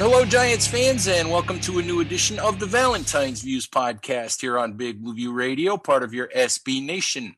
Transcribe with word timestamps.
Right, 0.00 0.10
hello, 0.10 0.24
Giants 0.24 0.66
fans, 0.66 1.08
and 1.08 1.30
welcome 1.30 1.60
to 1.60 1.78
a 1.78 1.82
new 1.82 2.00
edition 2.00 2.38
of 2.38 2.58
the 2.58 2.66
Valentine's 2.66 3.42
Views 3.42 3.66
podcast 3.66 4.40
here 4.40 4.58
on 4.58 4.72
Big 4.72 5.02
Blue 5.02 5.14
View 5.14 5.32
Radio, 5.32 5.76
part 5.76 6.02
of 6.02 6.14
your 6.14 6.28
SB 6.28 6.82
Nation 6.82 7.36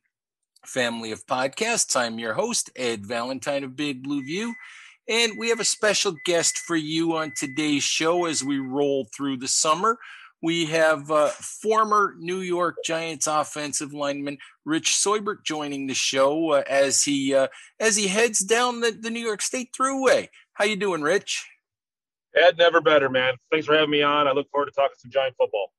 family 0.65 1.11
of 1.11 1.27
podcasts. 1.27 1.97
I'm 1.97 2.21
your 2.21 2.35
host, 2.35 2.71
Ed 2.77 3.05
Valentine 3.05 3.65
of 3.65 3.75
Big 3.75 4.03
Blue 4.03 4.23
View, 4.23 4.55
and 5.09 5.33
we 5.39 5.49
have 5.49 5.59
a 5.59 5.65
special 5.65 6.15
guest 6.25 6.59
for 6.59 6.77
you 6.77 7.17
on 7.17 7.33
today's 7.37 7.83
show 7.83 8.27
as 8.27 8.45
we 8.45 8.59
roll 8.59 9.09
through 9.15 9.39
the 9.39 9.49
summer. 9.49 9.99
We 10.41 10.67
have 10.67 11.11
uh, 11.11 11.29
former 11.29 12.15
New 12.19 12.41
York 12.41 12.77
Giants 12.85 13.27
offensive 13.27 13.93
lineman 13.93 14.39
Rich 14.65 14.95
Seubert 14.95 15.45
joining 15.45 15.89
the 15.89 15.95
show 15.95 16.53
uh, 16.53 16.63
as 16.69 17.03
he 17.03 17.35
uh, 17.35 17.49
as 17.81 17.97
he 17.97 18.07
heads 18.07 18.41
down 18.41 18.81
the, 18.81 18.93
the 18.93 19.11
New 19.11 19.25
York 19.25 19.43
State 19.43 19.71
Thruway. 19.77 20.29
How 20.55 20.65
you 20.65 20.77
doing, 20.77 21.03
Rich? 21.03 21.45
Ed, 22.35 22.57
never 22.59 22.81
better, 22.81 23.09
man. 23.09 23.35
Thanks 23.51 23.67
for 23.67 23.75
having 23.75 23.91
me 23.91 24.03
on. 24.03 24.27
I 24.27 24.33
look 24.33 24.51
forward 24.51 24.67
to 24.67 24.73
talking 24.73 24.97
some 24.99 25.11
Giant 25.11 25.37
football. 25.37 25.73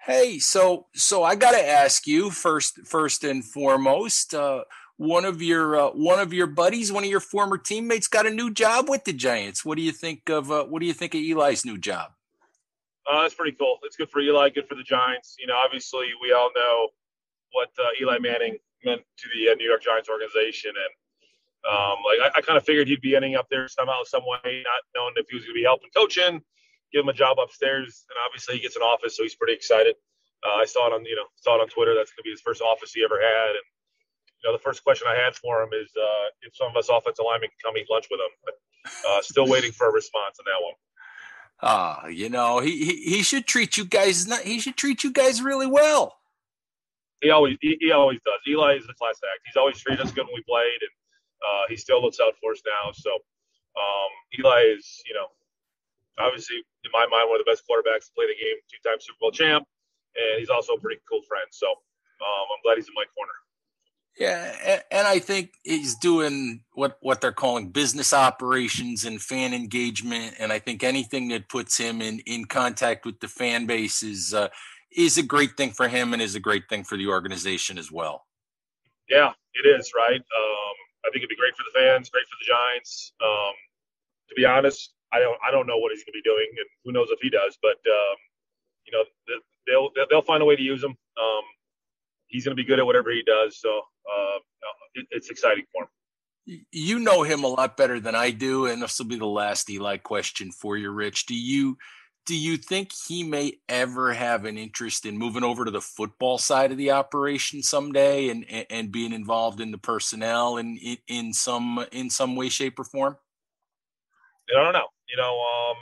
Hey, 0.00 0.38
so 0.38 0.86
so 0.94 1.22
I 1.24 1.34
got 1.34 1.52
to 1.52 1.68
ask 1.68 2.06
you 2.06 2.30
first, 2.30 2.86
first 2.86 3.24
and 3.24 3.44
foremost. 3.44 4.34
Uh, 4.34 4.64
one 4.96 5.24
of 5.24 5.40
your 5.40 5.76
uh, 5.76 5.88
one 5.90 6.18
of 6.18 6.32
your 6.32 6.46
buddies, 6.46 6.92
one 6.92 7.04
of 7.04 7.10
your 7.10 7.20
former 7.20 7.58
teammates, 7.58 8.08
got 8.08 8.26
a 8.26 8.30
new 8.30 8.52
job 8.52 8.88
with 8.88 9.04
the 9.04 9.12
Giants. 9.12 9.64
What 9.64 9.76
do 9.76 9.82
you 9.82 9.92
think 9.92 10.28
of 10.28 10.50
uh, 10.50 10.64
What 10.64 10.80
do 10.80 10.86
you 10.86 10.92
think 10.92 11.14
of 11.14 11.20
Eli's 11.20 11.64
new 11.64 11.78
job? 11.78 12.12
Uh, 13.10 13.22
that's 13.22 13.34
pretty 13.34 13.56
cool. 13.56 13.78
It's 13.84 13.96
good 13.96 14.10
for 14.10 14.20
Eli, 14.20 14.50
good 14.50 14.68
for 14.68 14.74
the 14.74 14.82
Giants. 14.82 15.36
You 15.38 15.46
know, 15.46 15.56
obviously 15.56 16.08
we 16.20 16.32
all 16.32 16.50
know 16.54 16.88
what 17.52 17.70
uh, 17.78 17.88
Eli 18.02 18.18
Manning 18.18 18.58
meant 18.84 19.00
to 19.00 19.28
the 19.34 19.50
uh, 19.50 19.54
New 19.54 19.66
York 19.66 19.82
Giants 19.82 20.08
organization, 20.08 20.70
and 20.70 20.92
um, 21.66 21.98
like 22.06 22.20
I, 22.22 22.38
I 22.38 22.40
kind 22.40 22.56
of 22.56 22.64
figured 22.64 22.88
he'd 22.88 23.00
be 23.00 23.16
ending 23.16 23.34
up 23.34 23.46
there 23.50 23.66
somehow, 23.68 24.04
some 24.04 24.22
way, 24.22 24.62
not 24.62 24.82
knowing 24.94 25.14
if 25.16 25.26
he 25.28 25.36
was 25.36 25.44
going 25.44 25.54
to 25.54 25.60
be 25.60 25.64
helping 25.64 25.90
coaching, 25.94 26.40
give 26.92 27.02
him 27.02 27.08
a 27.08 27.12
job 27.12 27.38
upstairs, 27.42 28.06
and 28.10 28.16
obviously 28.24 28.56
he 28.56 28.60
gets 28.60 28.76
an 28.76 28.82
office, 28.82 29.16
so 29.16 29.22
he's 29.22 29.34
pretty 29.34 29.54
excited. 29.54 29.96
Uh, 30.46 30.62
I 30.62 30.64
saw 30.66 30.86
it 30.86 30.92
on 30.92 31.04
you 31.04 31.16
know 31.16 31.26
saw 31.36 31.56
it 31.56 31.60
on 31.60 31.68
Twitter. 31.68 31.94
That's 31.94 32.12
going 32.12 32.22
to 32.22 32.28
be 32.28 32.30
his 32.30 32.40
first 32.40 32.62
office 32.62 32.92
he 32.92 33.02
ever 33.02 33.18
had, 33.18 33.50
and 33.58 33.66
you 34.38 34.44
know 34.46 34.52
the 34.52 34.62
first 34.62 34.84
question 34.84 35.08
I 35.10 35.16
had 35.16 35.34
for 35.34 35.62
him 35.62 35.70
is 35.72 35.90
uh, 35.98 36.26
if 36.42 36.54
some 36.54 36.68
of 36.68 36.76
us 36.76 36.88
offensive 36.88 37.24
linemen 37.26 37.50
can 37.50 37.58
come 37.62 37.76
eat 37.76 37.90
lunch 37.90 38.06
with 38.10 38.20
him. 38.20 38.32
But 38.44 38.54
uh, 39.08 39.22
still 39.22 39.48
waiting 39.48 39.72
for 39.72 39.88
a 39.88 39.92
response 39.92 40.38
on 40.38 40.46
that 40.46 40.62
one. 40.62 40.74
Ah, 41.60 42.06
you 42.06 42.28
know 42.28 42.60
he, 42.60 42.84
he 42.84 42.94
he 43.16 43.22
should 43.22 43.46
treat 43.46 43.76
you 43.76 43.84
guys. 43.84 44.28
Not, 44.28 44.42
he 44.42 44.60
should 44.60 44.76
treat 44.76 45.02
you 45.02 45.12
guys 45.12 45.42
really 45.42 45.66
well. 45.66 46.14
He 47.20 47.30
always 47.30 47.56
he, 47.60 47.76
he 47.80 47.90
always 47.90 48.20
does. 48.24 48.38
Eli 48.46 48.76
is 48.76 48.84
a 48.88 48.94
class 48.94 49.18
act. 49.24 49.42
He's 49.44 49.56
always 49.56 49.76
treated 49.78 50.06
us 50.06 50.12
good 50.12 50.26
when 50.26 50.34
we 50.36 50.42
played, 50.46 50.78
and 50.82 50.90
uh, 51.42 51.64
he 51.68 51.76
still 51.76 52.02
looks 52.02 52.18
out 52.20 52.34
for 52.40 52.52
us 52.52 52.62
now. 52.66 52.92
So 52.92 53.10
um, 53.12 54.10
Eli 54.38 54.74
is, 54.76 55.02
you 55.06 55.14
know, 55.14 55.26
obviously 56.18 56.56
in 56.84 56.90
my 56.92 57.06
mind 57.06 57.28
one 57.28 57.40
of 57.40 57.46
the 57.46 57.50
best 57.50 57.62
quarterbacks 57.68 58.06
to 58.06 58.12
play 58.14 58.26
the 58.26 58.34
game, 58.34 58.58
two-time 58.70 58.98
Super 59.00 59.18
Bowl 59.20 59.30
champ, 59.30 59.66
and 60.16 60.38
he's 60.38 60.50
also 60.50 60.74
a 60.74 60.80
pretty 60.80 61.00
cool 61.08 61.22
friend. 61.22 61.46
So 61.50 61.68
um, 61.68 62.44
I'm 62.52 62.62
glad 62.64 62.76
he's 62.76 62.88
in 62.88 62.94
my 62.94 63.04
corner. 63.14 63.32
Yeah, 64.18 64.80
and 64.90 65.06
I 65.06 65.20
think 65.20 65.52
he's 65.62 65.94
doing 65.94 66.64
what 66.72 66.98
what 67.00 67.20
they're 67.20 67.30
calling 67.30 67.70
business 67.70 68.12
operations 68.12 69.04
and 69.04 69.22
fan 69.22 69.54
engagement, 69.54 70.34
and 70.40 70.52
I 70.52 70.58
think 70.58 70.82
anything 70.82 71.28
that 71.28 71.48
puts 71.48 71.78
him 71.78 72.02
in 72.02 72.18
in 72.26 72.46
contact 72.46 73.06
with 73.06 73.20
the 73.20 73.28
fan 73.28 73.66
base 73.66 74.02
is 74.02 74.34
uh, 74.34 74.48
is 74.90 75.18
a 75.18 75.22
great 75.22 75.56
thing 75.56 75.70
for 75.70 75.86
him 75.86 76.12
and 76.12 76.20
is 76.20 76.34
a 76.34 76.40
great 76.40 76.68
thing 76.68 76.82
for 76.82 76.96
the 76.96 77.06
organization 77.06 77.78
as 77.78 77.92
well. 77.92 78.26
Yeah, 79.08 79.32
it 79.54 79.68
is 79.68 79.92
right. 79.96 80.20
Um, 80.20 80.76
I 81.04 81.10
think 81.10 81.22
it'd 81.22 81.30
be 81.30 81.36
great 81.36 81.56
for 81.56 81.64
the 81.64 81.74
fans, 81.78 82.10
great 82.10 82.26
for 82.26 82.36
the 82.40 82.48
Giants. 82.48 83.12
Um, 83.22 83.54
to 84.28 84.34
be 84.34 84.44
honest, 84.44 84.94
I 85.12 85.20
don't 85.20 85.38
I 85.46 85.50
don't 85.50 85.66
know 85.66 85.78
what 85.78 85.92
he's 85.92 86.04
going 86.04 86.12
to 86.12 86.20
be 86.20 86.26
doing, 86.26 86.48
and 86.58 86.66
who 86.84 86.92
knows 86.92 87.08
if 87.10 87.20
he 87.20 87.30
does. 87.30 87.58
But 87.62 87.78
um, 87.86 88.16
you 88.84 88.92
know, 88.92 89.04
they'll 89.66 89.90
they'll 90.10 90.22
find 90.22 90.42
a 90.42 90.46
way 90.46 90.56
to 90.56 90.62
use 90.62 90.82
him. 90.82 90.90
Um, 90.90 91.44
he's 92.26 92.44
going 92.44 92.56
to 92.56 92.60
be 92.60 92.66
good 92.66 92.78
at 92.78 92.86
whatever 92.86 93.10
he 93.10 93.22
does, 93.22 93.60
so 93.60 93.70
uh, 93.78 94.38
it, 94.94 95.06
it's 95.10 95.30
exciting 95.30 95.64
for 95.72 95.84
him. 95.84 95.88
You 96.72 96.98
know 96.98 97.22
him 97.22 97.44
a 97.44 97.48
lot 97.48 97.76
better 97.76 98.00
than 98.00 98.14
I 98.14 98.30
do, 98.30 98.66
and 98.66 98.80
this 98.80 98.98
will 98.98 99.06
be 99.06 99.18
the 99.18 99.26
last 99.26 99.68
Eli 99.68 99.98
question 99.98 100.50
for 100.50 100.76
you, 100.76 100.90
Rich. 100.90 101.26
Do 101.26 101.34
you 101.34 101.76
do 102.28 102.36
you 102.36 102.58
think 102.58 102.92
he 103.08 103.24
may 103.24 103.54
ever 103.70 104.12
have 104.12 104.44
an 104.44 104.58
interest 104.58 105.06
in 105.06 105.16
moving 105.16 105.42
over 105.42 105.64
to 105.64 105.70
the 105.70 105.80
football 105.80 106.36
side 106.36 106.70
of 106.70 106.76
the 106.76 106.90
operation 106.90 107.62
someday 107.62 108.28
and 108.28 108.44
and 108.68 108.92
being 108.92 109.14
involved 109.14 109.62
in 109.62 109.70
the 109.70 109.78
personnel 109.78 110.58
in 110.58 110.76
in, 110.76 110.98
in 111.08 111.32
some 111.32 111.86
in 111.90 112.10
some 112.10 112.36
way 112.36 112.50
shape 112.50 112.78
or 112.78 112.84
form? 112.84 113.16
I 114.54 114.62
don't 114.62 114.74
know. 114.74 114.88
You 115.08 115.16
know 115.16 115.40
um, 115.40 115.76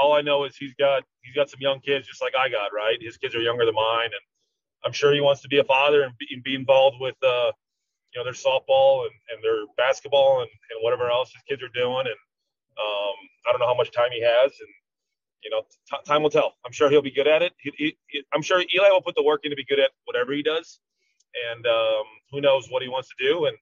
all 0.00 0.12
i 0.12 0.20
know 0.20 0.44
is 0.44 0.56
he's 0.56 0.74
got 0.74 1.02
he's 1.22 1.34
got 1.34 1.50
some 1.50 1.60
young 1.60 1.80
kids 1.80 2.06
just 2.06 2.22
like 2.22 2.34
i 2.38 2.48
got 2.48 2.70
right? 2.72 2.96
His 3.00 3.16
kids 3.16 3.34
are 3.34 3.40
younger 3.40 3.66
than 3.66 3.74
mine 3.74 4.06
and 4.14 4.24
i'm 4.84 4.92
sure 4.92 5.12
he 5.12 5.20
wants 5.20 5.42
to 5.42 5.48
be 5.48 5.58
a 5.58 5.64
father 5.64 6.04
and 6.04 6.12
be, 6.18 6.26
be 6.44 6.54
involved 6.54 6.98
with 7.00 7.16
uh 7.24 7.50
you 8.14 8.20
know 8.20 8.24
their 8.24 8.32
softball 8.32 9.02
and, 9.06 9.14
and 9.34 9.42
their 9.42 9.66
basketball 9.76 10.42
and, 10.42 10.50
and 10.70 10.78
whatever 10.82 11.10
else 11.10 11.32
his 11.32 11.42
kids 11.48 11.62
are 11.64 11.74
doing 11.74 12.06
and 12.06 12.20
um, 12.78 13.16
i 13.48 13.50
don't 13.50 13.58
know 13.58 13.66
how 13.66 13.74
much 13.74 13.90
time 13.90 14.10
he 14.12 14.22
has 14.22 14.52
and 14.60 14.70
you 15.44 15.50
know, 15.50 15.62
t- 15.90 15.96
time 16.06 16.22
will 16.22 16.30
tell. 16.30 16.54
I'm 16.64 16.72
sure 16.72 16.90
he'll 16.90 17.02
be 17.02 17.10
good 17.10 17.28
at 17.28 17.42
it. 17.42 17.52
He, 17.58 17.72
he, 17.76 17.96
he, 18.08 18.22
I'm 18.32 18.42
sure 18.42 18.64
Eli 18.74 18.88
will 18.90 19.02
put 19.02 19.14
the 19.14 19.22
work 19.22 19.42
in 19.44 19.50
to 19.50 19.56
be 19.56 19.64
good 19.64 19.78
at 19.78 19.90
whatever 20.04 20.32
he 20.32 20.42
does. 20.42 20.80
And 21.52 21.66
um, 21.66 22.04
who 22.30 22.40
knows 22.40 22.68
what 22.70 22.82
he 22.82 22.88
wants 22.88 23.08
to 23.08 23.14
do. 23.18 23.46
And, 23.46 23.56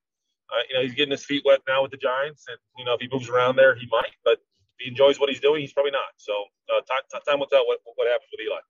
uh, 0.50 0.62
you 0.69 0.75
know, 0.76 0.82
he's 0.82 0.94
getting 0.94 1.11
his 1.11 1.25
feet 1.25 1.43
wet 1.44 1.61
now 1.67 1.82
with 1.82 1.90
the 1.90 1.96
Giants. 1.96 2.44
And, 2.49 2.58
you 2.79 2.84
know, 2.84 2.94
if 2.94 3.00
he 3.00 3.08
moves 3.12 3.29
around 3.29 3.56
there, 3.56 3.75
he 3.75 3.88
might. 3.90 4.12
But 4.25 4.34
if 4.34 4.79
he 4.79 4.88
enjoys 4.88 5.19
what 5.19 5.29
he's 5.29 5.40
doing, 5.40 5.61
he's 5.61 5.73
probably 5.73 5.93
not. 5.93 6.12
So 6.17 6.32
uh, 6.73 6.81
t- 6.81 6.94
t- 7.12 7.19
time 7.29 7.40
will 7.40 7.46
tell 7.46 7.67
what, 7.67 7.79
what 7.96 8.06
happens 8.06 8.28
with 8.31 8.46
Eli. 8.46 8.61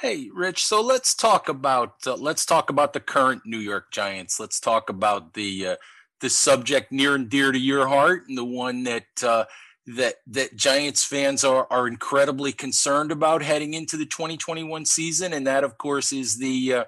Hey, 0.00 0.28
Rich. 0.34 0.64
So 0.64 0.82
let's 0.82 1.14
talk 1.14 1.48
about 1.48 1.94
uh, 2.06 2.16
let's 2.16 2.44
talk 2.44 2.68
about 2.68 2.92
the 2.92 3.00
current 3.00 3.42
New 3.46 3.58
York 3.58 3.90
Giants. 3.92 4.38
Let's 4.38 4.60
talk 4.60 4.90
about 4.90 5.32
the 5.32 5.68
uh, 5.68 5.76
the 6.20 6.28
subject 6.28 6.92
near 6.92 7.14
and 7.14 7.30
dear 7.30 7.50
to 7.50 7.58
your 7.58 7.86
heart, 7.86 8.24
and 8.28 8.36
the 8.36 8.44
one 8.44 8.82
that 8.82 9.06
uh, 9.22 9.46
that 9.86 10.16
that 10.26 10.56
Giants 10.56 11.04
fans 11.04 11.44
are 11.44 11.66
are 11.70 11.86
incredibly 11.86 12.52
concerned 12.52 13.12
about 13.12 13.42
heading 13.42 13.74
into 13.74 13.96
the 13.96 14.06
2021 14.06 14.84
season, 14.84 15.32
and 15.32 15.46
that 15.46 15.64
of 15.64 15.78
course 15.78 16.12
is 16.12 16.38
the 16.38 16.74
uh, 16.74 16.84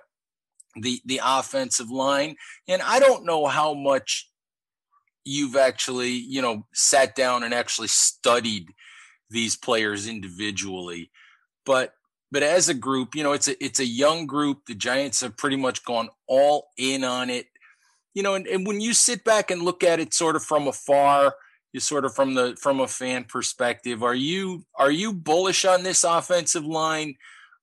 the 0.76 1.00
the 1.04 1.20
offensive 1.24 1.90
line. 1.90 2.36
And 2.66 2.82
I 2.82 2.98
don't 2.98 3.24
know 3.24 3.46
how 3.46 3.74
much 3.74 4.30
you've 5.24 5.56
actually 5.56 6.10
you 6.10 6.42
know 6.42 6.66
sat 6.74 7.14
down 7.14 7.42
and 7.42 7.54
actually 7.54 7.88
studied 7.88 8.68
these 9.30 9.56
players 9.56 10.08
individually, 10.08 11.10
but 11.64 11.94
but 12.32 12.42
as 12.42 12.68
a 12.68 12.74
group, 12.74 13.14
you 13.14 13.22
know 13.22 13.32
it's 13.32 13.48
a 13.48 13.64
it's 13.64 13.80
a 13.80 13.86
young 13.86 14.26
group. 14.26 14.66
The 14.66 14.74
Giants 14.74 15.20
have 15.20 15.36
pretty 15.36 15.56
much 15.56 15.84
gone 15.84 16.08
all 16.26 16.68
in 16.76 17.04
on 17.04 17.30
it 17.30 17.46
you 18.14 18.24
know, 18.24 18.34
and, 18.34 18.48
and 18.48 18.66
when 18.66 18.80
you 18.80 18.94
sit 18.94 19.22
back 19.22 19.48
and 19.48 19.62
look 19.62 19.84
at 19.84 20.00
it 20.00 20.12
sort 20.12 20.34
of 20.34 20.42
from 20.42 20.66
afar, 20.66 21.36
you 21.72 21.80
sort 21.80 22.04
of 22.04 22.14
from 22.14 22.34
the 22.34 22.56
from 22.60 22.80
a 22.80 22.88
fan 22.88 23.24
perspective, 23.24 24.02
are 24.02 24.14
you 24.14 24.64
are 24.74 24.90
you 24.90 25.12
bullish 25.12 25.64
on 25.64 25.82
this 25.82 26.04
offensive 26.04 26.64
line? 26.64 27.14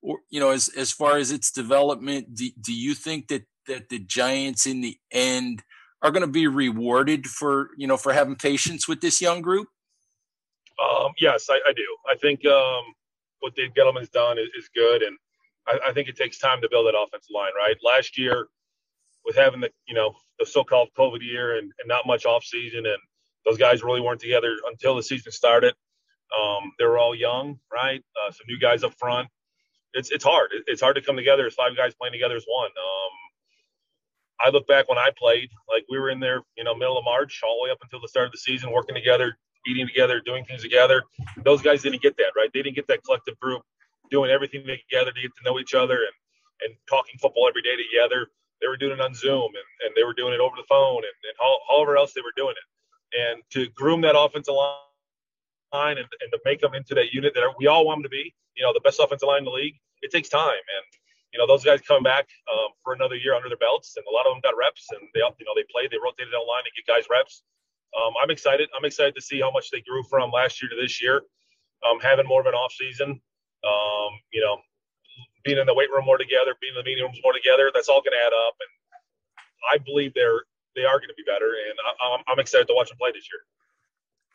Or 0.01 0.19
you 0.29 0.39
know, 0.39 0.51
as 0.51 0.69
as 0.77 0.91
far 0.91 1.17
as 1.17 1.31
its 1.31 1.51
development, 1.51 2.35
do, 2.35 2.49
do 2.59 2.73
you 2.73 2.93
think 2.93 3.27
that 3.29 3.45
that 3.67 3.89
the 3.89 3.99
Giants 3.99 4.67
in 4.67 4.81
the 4.81 4.97
end 5.11 5.63
are 6.01 6.11
going 6.11 6.21
to 6.21 6.27
be 6.27 6.47
rewarded 6.47 7.25
for 7.25 7.69
you 7.77 7.87
know 7.87 7.97
for 7.97 8.13
having 8.13 8.35
patience 8.35 8.87
with 8.87 9.01
this 9.01 9.21
young 9.21 9.41
group? 9.41 9.67
Um, 10.79 11.13
yes, 11.17 11.47
I, 11.49 11.55
I, 11.67 11.73
do. 11.73 11.97
I 12.11 12.15
think 12.15 12.45
um, 12.45 12.83
what 13.39 13.55
Dave 13.55 13.73
Gettleman's 13.73 14.09
done 14.09 14.37
is, 14.37 14.49
is 14.57 14.69
good, 14.75 15.01
and 15.01 15.17
I, 15.67 15.79
I, 15.87 15.93
think 15.93 16.09
it 16.09 16.17
takes 16.17 16.37
time 16.37 16.61
to 16.61 16.67
build 16.69 16.85
that 16.87 16.99
offensive 16.99 17.31
line. 17.33 17.51
Right, 17.57 17.77
last 17.81 18.17
year 18.17 18.47
with 19.25 19.35
having 19.35 19.61
the 19.61 19.71
you 19.87 19.95
know 19.95 20.13
the 20.37 20.45
so-called 20.45 20.89
COVID 20.97 21.21
year 21.21 21.57
and, 21.57 21.71
and 21.79 21.87
not 21.87 22.05
much 22.05 22.25
off 22.25 22.43
season, 22.43 22.85
and 22.85 22.97
those 23.45 23.57
guys 23.57 23.83
really 23.83 24.01
weren't 24.01 24.21
together 24.21 24.55
until 24.67 24.95
the 24.95 25.03
season 25.03 25.31
started. 25.31 25.73
Um, 26.37 26.71
they 26.79 26.85
were 26.85 26.97
all 26.97 27.15
young, 27.15 27.59
right? 27.71 28.01
Uh, 28.15 28.31
some 28.31 28.45
new 28.47 28.59
guys 28.59 28.83
up 28.83 28.93
front. 28.97 29.27
It's 29.93 30.11
it's 30.11 30.23
hard. 30.23 30.49
It's 30.67 30.81
hard 30.81 30.95
to 30.95 31.01
come 31.01 31.15
together 31.15 31.45
as 31.47 31.53
five 31.53 31.75
guys 31.77 31.93
playing 31.95 32.13
together 32.13 32.35
as 32.35 32.45
one. 32.47 32.69
Um, 32.71 33.11
I 34.39 34.49
look 34.49 34.67
back 34.67 34.89
when 34.89 34.97
I 34.97 35.11
played, 35.17 35.49
like 35.69 35.85
we 35.89 35.97
were 35.97 36.09
in 36.09 36.19
there, 36.19 36.41
you 36.57 36.63
know, 36.63 36.75
middle 36.75 36.97
of 36.97 37.05
March, 37.05 37.41
all 37.47 37.59
the 37.59 37.63
way 37.65 37.71
up 37.71 37.77
until 37.81 38.01
the 38.01 38.07
start 38.07 38.25
of 38.25 38.31
the 38.33 38.37
season, 38.37 38.71
working 38.71 38.95
together, 38.95 39.37
eating 39.67 39.87
together, 39.87 40.21
doing 40.25 40.43
things 40.43 40.61
together. 40.61 41.03
Those 41.43 41.61
guys 41.61 41.81
didn't 41.83 42.01
get 42.01 42.17
that, 42.17 42.33
right? 42.35 42.49
They 42.53 42.61
didn't 42.61 42.75
get 42.75 42.87
that 42.87 43.03
collective 43.05 43.39
group 43.39 43.61
doing 44.11 44.31
everything 44.31 44.61
together 44.61 45.11
to 45.11 45.21
get 45.21 45.31
to 45.37 45.43
know 45.45 45.59
each 45.59 45.73
other 45.73 45.95
and 45.95 46.13
and 46.61 46.73
talking 46.89 47.19
football 47.19 47.47
every 47.47 47.61
day 47.61 47.75
together. 47.75 48.27
They 48.61 48.67
were 48.67 48.77
doing 48.77 48.93
it 48.93 49.01
on 49.01 49.13
Zoom 49.13 49.51
and, 49.51 49.69
and 49.85 49.91
they 49.95 50.03
were 50.03 50.13
doing 50.13 50.33
it 50.33 50.39
over 50.39 50.55
the 50.55 50.63
phone 50.69 51.03
and, 51.03 51.17
and 51.27 51.35
however 51.69 51.97
else 51.97 52.13
they 52.13 52.21
were 52.21 52.33
doing 52.35 52.55
it. 52.55 52.67
And 53.13 53.41
to 53.51 53.67
groom 53.69 54.01
that 54.01 54.17
offensive 54.17 54.53
line 54.53 55.97
and, 55.97 56.07
and 56.21 56.31
to 56.31 56.39
make 56.43 56.61
them 56.61 56.73
into 56.73 56.95
that 56.95 57.13
unit 57.13 57.33
that 57.35 57.53
we 57.57 57.67
all 57.67 57.85
want 57.85 57.99
them 57.99 58.03
to 58.03 58.09
be, 58.09 58.33
you 58.55 58.63
know, 58.63 58.73
the 58.73 58.81
best 58.81 58.99
offensive 58.99 59.27
line 59.27 59.39
in 59.39 59.45
the 59.45 59.51
league, 59.51 59.75
it 60.01 60.11
takes 60.11 60.29
time. 60.29 60.49
And 60.49 60.85
you 61.35 61.39
know, 61.39 61.47
those 61.51 61.65
guys 61.65 61.81
come 61.81 62.01
back 62.01 62.31
um, 62.47 62.71
for 62.81 62.93
another 62.93 63.15
year 63.15 63.35
under 63.35 63.49
their 63.49 63.59
belts, 63.59 63.97
and 63.97 64.05
a 64.07 64.13
lot 64.15 64.25
of 64.25 64.31
them 64.31 64.39
got 64.39 64.55
reps, 64.55 64.87
and 64.95 65.03
they, 65.13 65.19
you 65.19 65.43
know, 65.43 65.51
they 65.51 65.67
played, 65.67 65.91
they 65.91 65.99
rotated 65.99 66.31
out 66.31 66.47
line 66.47 66.63
and 66.63 66.71
get 66.71 66.87
guys 66.87 67.11
reps. 67.11 67.43
Um, 67.91 68.15
I'm 68.23 68.31
excited. 68.31 68.69
I'm 68.71 68.85
excited 68.85 69.15
to 69.15 69.21
see 69.21 69.41
how 69.41 69.51
much 69.51 69.69
they 69.69 69.81
grew 69.81 70.01
from 70.07 70.31
last 70.31 70.63
year 70.63 70.71
to 70.71 70.79
this 70.79 71.03
year. 71.03 71.27
Um, 71.83 71.99
having 71.99 72.25
more 72.25 72.39
of 72.39 72.47
an 72.47 72.55
off 72.55 72.71
season, 72.71 73.19
um, 73.67 74.11
you 74.31 74.39
know, 74.39 74.63
being 75.43 75.57
in 75.57 75.67
the 75.67 75.73
weight 75.73 75.91
room 75.91 76.05
more 76.05 76.17
together, 76.17 76.55
being 76.61 76.71
in 76.71 76.79
the 76.79 76.87
meeting 76.87 77.03
rooms 77.03 77.19
more 77.21 77.33
together, 77.33 77.69
that's 77.73 77.89
all 77.91 77.99
going 77.99 78.15
to 78.15 78.23
add 78.23 78.31
up. 78.31 78.55
And 78.55 78.71
I 79.75 79.83
believe 79.83 80.13
they're 80.15 80.47
they 80.75 80.83
are 80.83 80.99
going 80.99 81.09
to 81.09 81.15
be 81.17 81.23
better, 81.25 81.45
and 81.45 81.75
I, 81.85 82.15
I'm, 82.15 82.23
I'm 82.27 82.39
excited 82.39 82.67
to 82.67 82.73
watch 82.75 82.89
them 82.89 82.97
play 82.97 83.11
this 83.11 83.27
year. 83.31 83.41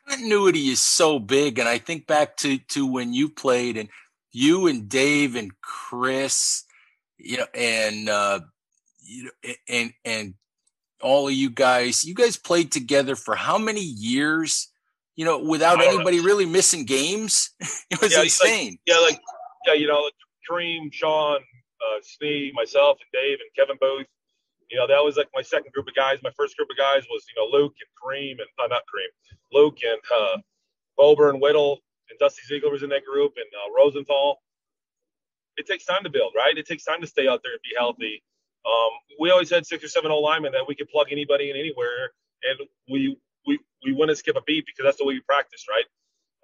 Continuity 0.09 0.69
is 0.69 0.81
so 0.81 1.19
big, 1.19 1.59
and 1.59 1.69
I 1.69 1.79
think 1.79 2.07
back 2.07 2.37
to 2.39 2.59
to 2.59 2.87
when 2.87 3.13
you 3.13 3.29
played, 3.29 3.77
and 3.77 3.89
you 4.33 4.67
and 4.67 4.89
Dave 4.89 5.37
and 5.37 5.53
Chris 5.61 6.65
you 7.23 7.39
know, 7.39 7.47
and 7.55 8.09
uh, 8.09 8.41
you 9.01 9.25
know, 9.25 9.53
and 9.69 9.93
and 10.05 10.35
all 11.03 11.29
of 11.29 11.35
you 11.35 11.51
guys, 11.51 12.05
you 12.05 12.15
guys 12.15 12.37
played 12.37 12.73
together 12.73 13.17
for 13.17 13.35
how 13.35 13.59
many 13.59 13.81
years? 13.81 14.69
You 15.17 15.25
know, 15.27 15.39
without 15.39 15.83
anybody 15.83 16.19
know. 16.19 16.25
really 16.25 16.47
missing 16.47 16.85
games, 16.85 17.51
it 17.91 18.01
was 18.01 18.13
yeah, 18.13 18.23
insane. 18.23 18.71
Like, 18.71 18.81
yeah, 18.87 18.99
like 18.99 19.21
yeah, 19.67 19.75
you 19.75 19.87
know, 19.87 20.01
like 20.01 20.15
Kareem, 20.49 20.93
Shaun, 20.93 21.37
uh, 21.37 22.01
Snee, 22.01 22.53
myself, 22.55 22.99
and 23.01 23.23
Dave, 23.23 23.39
and 23.41 23.51
Kevin 23.57 23.77
Boothe. 23.81 24.07
You 24.70 24.78
know, 24.78 24.87
that 24.87 25.05
was 25.05 25.17
like 25.17 25.28
my 25.34 25.43
second 25.43 25.72
group 25.72 25.88
of 25.88 25.94
guys. 25.94 26.19
My 26.22 26.32
first 26.37 26.56
group 26.56 26.69
of 26.70 26.76
guys 26.78 27.05
was 27.11 27.25
you 27.28 27.37
know 27.43 27.49
Luke 27.58 27.75
and 27.81 27.90
Kareem 27.99 28.32
and 28.40 28.49
uh, 28.62 28.69
not 28.69 28.82
Kareem, 28.82 29.12
Luke 29.52 29.78
and 29.84 30.00
uh, 30.14 30.38
Bober 30.96 31.31
and 31.31 31.40
Whittle 31.40 31.81
and 32.11 32.19
Dusty 32.19 32.43
Ziegler 32.49 32.70
was 32.70 32.82
in 32.82 32.90
that 32.90 33.05
group 33.05 33.34
and 33.37 33.46
uh, 33.55 33.72
Rosenthal 33.76 34.37
it 35.56 35.67
takes 35.67 35.84
time 35.84 36.02
to 36.05 36.11
build, 36.11 36.32
right? 36.37 36.56
It 36.56 36.67
takes 36.67 36.84
time 36.84 37.00
to 37.02 37.06
stay 37.06 37.28
out 37.28 37.43
there 37.44 37.52
and 37.52 37.62
be 37.62 37.76
healthy. 37.78 38.22
Um, 38.67 38.93
we 39.20 39.31
always 39.31 39.50
had 39.50 39.67
six 39.67 39.84
or 39.84 39.88
seven 39.88 40.11
old 40.11 40.25
linemen 40.25 40.52
that 40.52 40.67
we 40.69 40.75
could 40.75 40.88
plug 40.88 41.08
anybody 41.12 41.50
in 41.50 41.56
anywhere, 41.56 42.12
and 42.44 42.69
we 42.90 43.19
we 43.46 43.58
we 43.84 43.93
wouldn't 43.93 44.19
skip 44.19 44.37
a 44.37 44.43
beat 44.46 44.67
because 44.67 44.84
that's 44.84 44.99
the 44.99 45.05
way 45.05 45.14
we 45.14 45.20
practice, 45.22 45.67
right? 45.69 45.84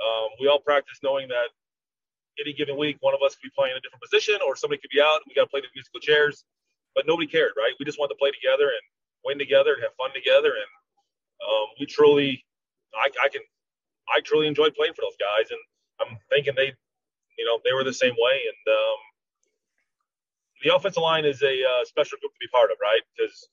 Um, 0.01 0.31
we 0.41 0.49
all 0.49 0.61
practice 0.61 0.99
knowing 1.03 1.29
that 1.29 1.49
any 2.41 2.53
given 2.53 2.77
week, 2.79 2.99
one 3.01 3.15
of 3.15 3.21
us 3.25 3.37
could 3.37 3.49
be 3.49 3.55
playing 3.57 3.77
a 3.77 3.81
different 3.81 4.03
position, 4.03 4.37
or 4.47 4.57
somebody 4.57 4.81
could 4.81 4.91
be 4.93 5.01
out, 5.01 5.23
and 5.25 5.27
we 5.29 5.35
got 5.35 5.45
to 5.45 5.51
play 5.51 5.61
the 5.61 5.69
musical 5.75 6.01
chairs. 6.01 6.45
But 6.97 7.07
nobody 7.07 7.29
cared, 7.29 7.53
right? 7.57 7.73
We 7.79 7.85
just 7.85 8.01
wanted 8.01 8.15
to 8.15 8.19
play 8.19 8.33
together 8.33 8.67
and 8.67 8.85
win 9.25 9.39
together 9.39 9.75
and 9.75 9.83
have 9.85 9.95
fun 9.95 10.11
together, 10.13 10.51
and 10.57 10.71
um, 11.47 11.67
we 11.79 11.87
truly, 11.87 12.43
I, 12.97 13.07
I 13.23 13.29
can, 13.29 13.43
I 14.09 14.21
truly 14.25 14.49
enjoyed 14.49 14.75
playing 14.75 14.95
for 14.95 15.03
those 15.03 15.21
guys, 15.21 15.53
and 15.53 15.61
I'm 16.01 16.19
thinking 16.31 16.55
they 16.57 16.73
you 17.39 17.45
know, 17.45 17.61
they 17.65 17.73
were 17.73 17.85
the 17.85 17.93
same 17.93 18.15
way. 18.19 18.41
And 18.49 18.75
um, 18.75 18.99
the 20.65 20.75
offensive 20.75 21.03
line 21.03 21.25
is 21.25 21.43
a 21.43 21.53
uh, 21.53 21.85
special 21.85 22.19
group 22.21 22.33
to 22.33 22.39
be 22.41 22.49
part 22.49 22.71
of, 22.71 22.79
right? 22.81 23.01
Because 23.17 23.49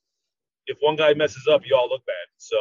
if 0.68 0.78
one 0.80 0.96
guy 0.96 1.14
messes 1.14 1.48
up, 1.48 1.62
you 1.66 1.76
all 1.76 1.90
look 1.90 2.06
bad. 2.06 2.28
So 2.38 2.58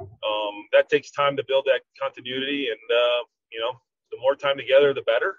um, 0.00 0.66
that 0.72 0.88
takes 0.88 1.10
time 1.10 1.36
to 1.36 1.44
build 1.46 1.66
that 1.66 1.82
continuity. 2.00 2.68
And, 2.68 2.98
uh, 2.98 3.22
you 3.52 3.60
know, 3.60 3.72
the 4.10 4.18
more 4.20 4.34
time 4.34 4.56
together, 4.56 4.94
the 4.94 5.02
better. 5.02 5.36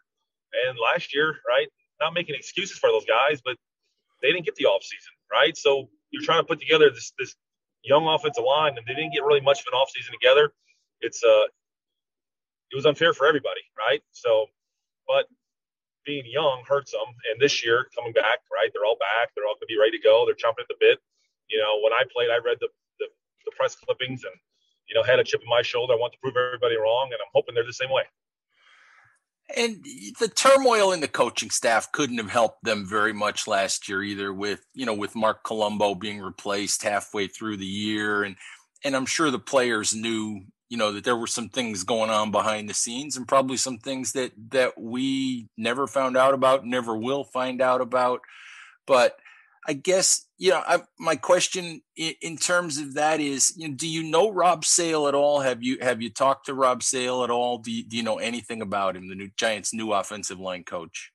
And 0.67 0.77
last 0.77 1.15
year, 1.15 1.37
right, 1.47 1.67
not 1.99 2.13
making 2.13 2.35
excuses 2.35 2.77
for 2.77 2.89
those 2.89 3.05
guys, 3.05 3.41
but 3.43 3.57
they 4.23 4.31
didn't 4.31 4.45
get 4.45 4.55
the 4.55 4.65
off 4.65 4.83
season, 4.83 5.13
right? 5.31 5.55
So 5.55 5.89
you're 6.09 6.23
trying 6.23 6.39
to 6.39 6.47
put 6.47 6.59
together 6.59 6.89
this 6.89 7.13
this 7.19 7.35
young 7.83 8.07
offensive 8.07 8.43
line, 8.43 8.77
and 8.77 8.87
they 8.87 8.95
didn't 8.95 9.13
get 9.13 9.23
really 9.23 9.41
much 9.41 9.59
of 9.61 9.67
an 9.71 9.77
off 9.77 9.91
season 9.93 10.13
together. 10.13 10.53
It's 11.01 11.23
uh, 11.23 11.45
it 12.71 12.75
was 12.75 12.87
unfair 12.87 13.13
for 13.13 13.27
everybody, 13.27 13.61
right? 13.77 14.01
So 14.11 14.47
but 15.07 15.27
being 16.05 16.23
young 16.27 16.63
hurts 16.67 16.91
them. 16.91 17.07
And 17.31 17.39
this 17.39 17.63
year, 17.63 17.87
coming 17.95 18.13
back, 18.13 18.43
right? 18.51 18.69
They're 18.73 18.85
all 18.85 18.99
back. 18.99 19.31
They're 19.35 19.47
all 19.47 19.55
going 19.55 19.67
to 19.67 19.73
be 19.73 19.79
ready 19.79 19.97
to 19.97 20.03
go. 20.03 20.27
They're 20.27 20.37
chomping 20.37 20.63
at 20.63 20.69
the 20.69 20.79
bit. 20.79 20.99
You 21.49 21.59
know, 21.59 21.79
when 21.83 21.93
I 21.93 22.03
played, 22.11 22.29
I 22.29 22.39
read 22.43 22.57
the, 22.59 22.67
the, 22.99 23.07
the 23.45 23.51
press 23.55 23.75
clippings 23.75 24.23
and, 24.23 24.35
you 24.87 24.95
know, 24.95 25.03
had 25.03 25.19
a 25.19 25.23
chip 25.23 25.41
in 25.41 25.49
my 25.49 25.61
shoulder. 25.61 25.93
I 25.93 25.97
want 25.97 26.13
to 26.13 26.19
prove 26.19 26.35
everybody 26.35 26.75
wrong, 26.75 27.09
and 27.11 27.19
I'm 27.19 27.31
hoping 27.33 27.55
they're 27.55 27.67
the 27.67 27.75
same 27.75 27.91
way. 27.91 28.03
And 29.55 29.85
the 30.19 30.29
turmoil 30.29 30.91
in 30.93 30.99
the 30.99 31.07
coaching 31.07 31.49
staff 31.49 31.91
couldn't 31.91 32.17
have 32.17 32.29
helped 32.29 32.63
them 32.63 32.85
very 32.87 33.13
much 33.13 33.47
last 33.47 33.87
year 33.87 34.01
either 34.01 34.33
with, 34.33 34.65
you 34.73 34.85
know, 34.85 34.93
with 34.93 35.15
Marc 35.15 35.43
Colombo 35.43 35.95
being 35.95 36.21
replaced 36.21 36.83
halfway 36.83 37.27
through 37.27 37.57
the 37.57 37.65
year. 37.65 38.23
And 38.23 38.35
and 38.83 38.95
I'm 38.95 39.05
sure 39.05 39.31
the 39.31 39.39
players 39.39 39.95
knew, 39.95 40.41
you 40.69 40.77
know 40.77 40.91
that 40.93 41.03
there 41.03 41.15
were 41.15 41.27
some 41.27 41.49
things 41.49 41.83
going 41.83 42.09
on 42.09 42.31
behind 42.31 42.67
the 42.67 42.73
scenes 42.73 43.15
and 43.15 43.27
probably 43.27 43.57
some 43.57 43.77
things 43.77 44.13
that 44.13 44.31
that 44.49 44.79
we 44.79 45.47
never 45.55 45.85
found 45.85 46.17
out 46.17 46.33
about 46.33 46.65
never 46.65 46.97
will 46.97 47.23
find 47.23 47.61
out 47.61 47.79
about. 47.79 48.21
But 48.87 49.17
i 49.67 49.73
guess 49.73 50.27
you 50.37 50.49
know 50.49 50.61
I, 50.65 50.79
my 50.99 51.15
question 51.15 51.81
in, 51.95 52.13
in, 52.21 52.37
terms 52.37 52.77
of 52.77 52.95
that 52.95 53.19
is 53.19 53.53
you 53.55 53.69
know, 53.69 53.75
do 53.75 53.87
you 53.87 54.03
know 54.03 54.31
rob 54.31 54.65
sale 54.65 55.07
at 55.07 55.15
all? 55.15 55.39
Have 55.41 55.63
you 55.63 55.77
have 55.81 56.01
you 56.01 56.09
talked 56.09 56.47
to 56.47 56.53
rob 56.53 56.83
sale 56.83 57.23
at 57.23 57.29
all? 57.29 57.59
Do 57.59 57.71
you, 57.71 57.83
do 57.83 57.95
you 57.95 58.03
know 58.03 58.17
anything 58.17 58.61
about 58.61 58.95
him 58.95 59.07
the 59.07 59.15
new 59.15 59.29
giants 59.37 59.73
new 59.73 59.93
offensive 59.93 60.39
line 60.39 60.63
coach? 60.63 61.11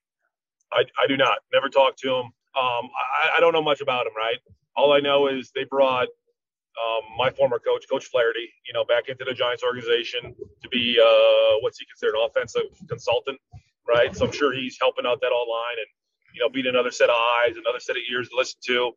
I, 0.71 0.83
I 1.01 1.07
do 1.07 1.17
not. 1.17 1.39
Never 1.53 1.69
talked 1.69 1.99
to 1.99 2.09
him. 2.09 2.25
Um, 2.25 2.89
I, 3.23 3.37
I 3.37 3.39
don't 3.39 3.53
know 3.53 3.61
much 3.61 3.81
about 3.81 4.07
him 4.07 4.13
right? 4.15 4.37
All 4.75 4.93
i 4.93 4.99
know 4.99 5.27
is 5.27 5.51
they 5.53 5.65
brought 5.65 6.07
um, 6.79 7.01
my 7.17 7.29
former 7.29 7.59
coach, 7.59 7.85
Coach 7.89 8.05
Flaherty, 8.05 8.49
you 8.65 8.73
know, 8.73 8.85
back 8.85 9.09
into 9.09 9.25
the 9.25 9.33
Giants 9.33 9.63
organization 9.63 10.33
to 10.63 10.69
be 10.69 10.97
uh, 10.99 11.59
what's 11.61 11.77
he 11.79 11.85
considered 11.85 12.15
offensive 12.17 12.71
consultant, 12.87 13.37
right? 13.87 14.15
So 14.15 14.25
I'm 14.25 14.31
sure 14.31 14.53
he's 14.53 14.77
helping 14.79 15.05
out 15.05 15.19
that 15.21 15.31
all 15.31 15.49
line 15.49 15.75
and 15.77 15.87
you 16.33 16.41
know, 16.41 16.49
being 16.49 16.67
another 16.67 16.91
set 16.91 17.09
of 17.09 17.15
eyes, 17.15 17.55
another 17.57 17.79
set 17.79 17.95
of 17.95 18.03
ears 18.11 18.29
to 18.29 18.35
listen 18.35 18.59
to, 18.67 18.91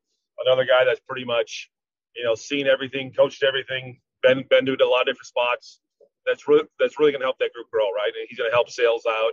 another 0.45 0.65
guy 0.65 0.85
that's 0.85 1.01
pretty 1.09 1.25
much 1.25 1.71
you 2.17 2.25
know 2.25 2.35
seen 2.35 2.67
everything, 2.67 3.12
coached 3.12 3.43
everything, 3.43 3.99
been 4.23 4.45
been 4.49 4.67
to 4.67 4.73
a 4.73 4.87
lot 4.87 5.03
of 5.03 5.07
different 5.07 5.27
spots. 5.27 5.81
That's 6.27 6.47
really 6.49 6.65
that's 6.79 6.99
really 6.99 7.12
going 7.12 7.21
to 7.21 7.27
help 7.27 7.39
that 7.39 7.53
group 7.53 7.71
grow, 7.71 7.91
right? 7.93 8.12
And 8.15 8.27
he's 8.29 8.39
going 8.39 8.51
to 8.51 8.55
help 8.55 8.71
sales 8.71 9.05
out. 9.09 9.33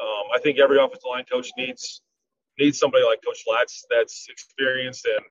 Um, 0.00 0.24
I 0.34 0.38
think 0.40 0.58
every 0.58 0.78
offensive 0.78 1.08
line 1.08 1.24
coach 1.30 1.50
needs 1.56 2.02
needs 2.58 2.78
somebody 2.78 3.04
like 3.04 3.20
Coach 3.24 3.42
Flats 3.44 3.84
that's 3.90 4.26
experienced 4.30 5.06
and 5.06 5.24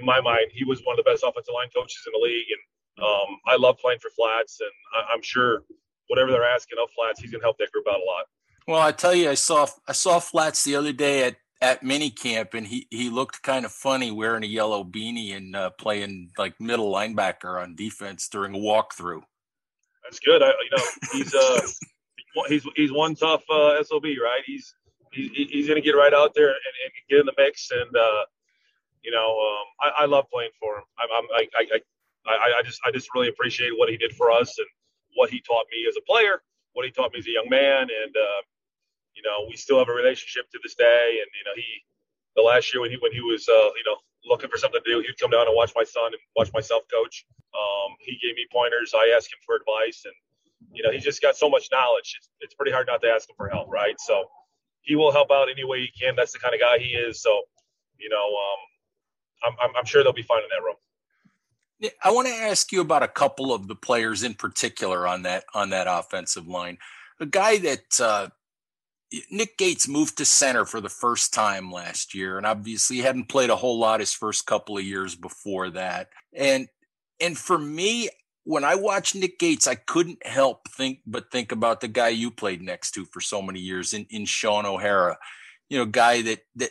in 0.00 0.06
my 0.06 0.20
mind, 0.20 0.52
he 0.52 0.64
was 0.64 0.80
one 0.84 0.98
of 0.98 1.04
the 1.04 1.08
best 1.08 1.24
offensive 1.24 1.54
line 1.54 1.68
coaches 1.74 2.02
in 2.06 2.12
the 2.12 2.22
league, 2.22 2.46
and 2.52 2.62
um, 3.04 3.38
I 3.46 3.56
love 3.56 3.78
playing 3.78 4.00
for 4.00 4.10
Flats, 4.10 4.60
and 4.60 4.70
I, 4.94 5.14
am 5.14 5.22
sure 5.22 5.62
whatever 6.08 6.30
they're 6.30 6.44
asking 6.44 6.78
of 6.82 6.90
Flats, 6.94 7.20
he's 7.20 7.30
going 7.30 7.40
to 7.40 7.46
help 7.46 7.58
that 7.58 7.72
group 7.72 7.86
out 7.88 8.00
a 8.00 8.04
lot. 8.04 8.26
Well, 8.68 8.82
I 8.82 8.92
tell 8.92 9.14
you, 9.14 9.30
I 9.30 9.34
saw 9.34 9.66
I 9.88 9.92
saw 9.92 10.20
Flats 10.20 10.62
the 10.62 10.76
other 10.76 10.92
day 10.92 11.24
at 11.24 11.36
at 11.62 11.82
mini 11.82 12.10
camp, 12.10 12.52
and 12.52 12.66
he 12.66 12.86
he 12.90 13.08
looked 13.08 13.42
kind 13.42 13.64
of 13.64 13.72
funny 13.72 14.10
wearing 14.10 14.44
a 14.44 14.46
yellow 14.46 14.84
beanie 14.84 15.34
and 15.34 15.56
uh, 15.56 15.70
playing 15.70 16.32
like 16.36 16.60
middle 16.60 16.92
linebacker 16.92 17.60
on 17.60 17.74
defense 17.74 18.28
during 18.28 18.54
a 18.54 18.58
walkthrough. 18.58 19.22
That's 20.04 20.18
good. 20.18 20.42
I, 20.42 20.48
you 20.48 20.76
know, 20.76 20.84
he's 21.14 21.34
uh 21.34 21.60
he's 22.48 22.66
he's 22.76 22.92
one 22.92 23.14
tough 23.14 23.42
uh, 23.48 23.82
sob, 23.84 24.04
right? 24.04 24.42
He's 24.44 24.74
he's, 25.14 25.30
he's 25.32 25.66
to 25.68 25.80
get 25.80 25.92
right 25.92 26.12
out 26.12 26.34
there 26.34 26.48
and, 26.48 26.56
and, 26.84 26.92
get 27.08 27.20
in 27.20 27.26
the 27.26 27.34
mix 27.38 27.70
and. 27.70 27.96
Uh, 27.96 28.24
you 29.04 29.12
know, 29.12 29.30
um, 29.30 29.64
I, 29.80 30.02
I, 30.02 30.06
love 30.06 30.26
playing 30.30 30.50
for 30.60 30.76
him. 30.76 30.82
I'm, 30.98 31.08
I'm 31.16 31.24
I, 31.32 31.46
I, 31.56 31.80
I, 32.26 32.58
I 32.58 32.62
just 32.62 32.80
I 32.84 32.90
just 32.90 33.08
really 33.14 33.28
appreciate 33.28 33.70
what 33.78 33.88
he 33.88 33.96
did 33.96 34.12
for 34.12 34.30
us 34.30 34.58
and 34.58 34.66
what 35.14 35.30
he 35.30 35.40
taught 35.40 35.64
me 35.72 35.86
as 35.88 35.96
a 35.96 36.02
player, 36.02 36.42
what 36.72 36.84
he 36.84 36.90
taught 36.90 37.12
me 37.12 37.20
as 37.20 37.26
a 37.26 37.30
young 37.30 37.48
man, 37.48 37.82
and 37.82 38.16
uh, 38.16 38.42
you 39.18 39.26
know, 39.26 39.50
we 39.50 39.58
still 39.58 39.82
have 39.82 39.90
a 39.90 39.92
relationship 39.92 40.46
to 40.54 40.58
this 40.62 40.78
day. 40.78 41.18
And 41.18 41.28
you 41.34 41.44
know, 41.44 41.54
he 41.58 41.66
the 42.38 42.46
last 42.46 42.70
year 42.72 42.80
when 42.80 42.94
he 42.94 42.98
when 43.02 43.10
he 43.10 43.20
was 43.20 43.50
uh, 43.50 43.74
you 43.74 43.82
know 43.82 43.98
looking 44.24 44.48
for 44.48 44.56
something 44.56 44.78
to 44.78 44.90
do, 44.90 45.02
he'd 45.02 45.18
come 45.18 45.34
down 45.34 45.50
and 45.50 45.56
watch 45.58 45.72
my 45.74 45.82
son 45.82 46.14
and 46.14 46.22
watch 46.36 46.54
myself 46.54 46.86
coach. 46.86 47.26
Um, 47.50 47.98
he 47.98 48.14
gave 48.22 48.38
me 48.38 48.46
pointers. 48.52 48.94
I 48.94 49.10
asked 49.16 49.34
him 49.34 49.42
for 49.44 49.58
advice, 49.58 50.06
and 50.06 50.14
you 50.70 50.82
know, 50.82 50.92
he 50.94 50.98
just 50.98 51.20
got 51.20 51.36
so 51.36 51.50
much 51.50 51.66
knowledge. 51.72 52.14
It's, 52.16 52.30
it's 52.40 52.54
pretty 52.54 52.70
hard 52.70 52.86
not 52.86 53.02
to 53.02 53.08
ask 53.08 53.28
him 53.28 53.34
for 53.36 53.48
help, 53.48 53.68
right? 53.68 53.98
So 53.98 54.24
he 54.82 54.94
will 54.94 55.12
help 55.12 55.30
out 55.30 55.48
any 55.50 55.64
way 55.64 55.80
he 55.80 55.90
can. 55.98 56.14
That's 56.16 56.32
the 56.32 56.38
kind 56.38 56.54
of 56.54 56.60
guy 56.60 56.78
he 56.78 56.94
is. 56.94 57.20
So, 57.22 57.42
you 57.98 58.08
know, 58.08 58.16
um, 58.16 59.58
I'm, 59.62 59.76
I'm 59.76 59.84
sure 59.84 60.02
they'll 60.02 60.12
be 60.12 60.22
fine 60.22 60.42
in 60.42 60.48
that 60.50 60.64
room. 60.64 60.76
I 62.02 62.10
want 62.10 62.26
to 62.26 62.34
ask 62.34 62.72
you 62.72 62.80
about 62.80 63.04
a 63.04 63.08
couple 63.08 63.52
of 63.52 63.68
the 63.68 63.76
players 63.76 64.24
in 64.24 64.34
particular 64.34 65.06
on 65.06 65.22
that 65.22 65.44
on 65.54 65.70
that 65.70 65.86
offensive 65.88 66.48
line. 66.48 66.78
A 67.20 67.26
guy 67.26 67.58
that 67.58 68.00
uh, 68.00 68.28
Nick 69.30 69.56
Gates 69.56 69.88
moved 69.88 70.18
to 70.18 70.24
center 70.24 70.64
for 70.64 70.80
the 70.80 70.88
first 70.88 71.32
time 71.32 71.72
last 71.72 72.14
year, 72.14 72.36
and 72.36 72.46
obviously 72.46 72.98
hadn't 72.98 73.28
played 73.28 73.50
a 73.50 73.56
whole 73.56 73.78
lot 73.78 74.00
his 74.00 74.12
first 74.12 74.46
couple 74.46 74.76
of 74.76 74.84
years 74.84 75.14
before 75.14 75.70
that. 75.70 76.08
And 76.34 76.68
and 77.20 77.36
for 77.36 77.58
me, 77.58 78.10
when 78.44 78.64
I 78.64 78.74
watched 78.74 79.14
Nick 79.14 79.38
Gates, 79.38 79.66
I 79.66 79.74
couldn't 79.74 80.24
help 80.26 80.68
think 80.70 81.00
but 81.06 81.30
think 81.30 81.52
about 81.52 81.80
the 81.80 81.88
guy 81.88 82.08
you 82.08 82.30
played 82.30 82.62
next 82.62 82.92
to 82.92 83.04
for 83.06 83.20
so 83.20 83.42
many 83.42 83.60
years 83.60 83.92
in, 83.92 84.06
in 84.10 84.24
Shaun 84.24 84.66
O'Hara. 84.66 85.18
You 85.68 85.78
know, 85.78 85.86
guy 85.86 86.22
that 86.22 86.40
that 86.56 86.70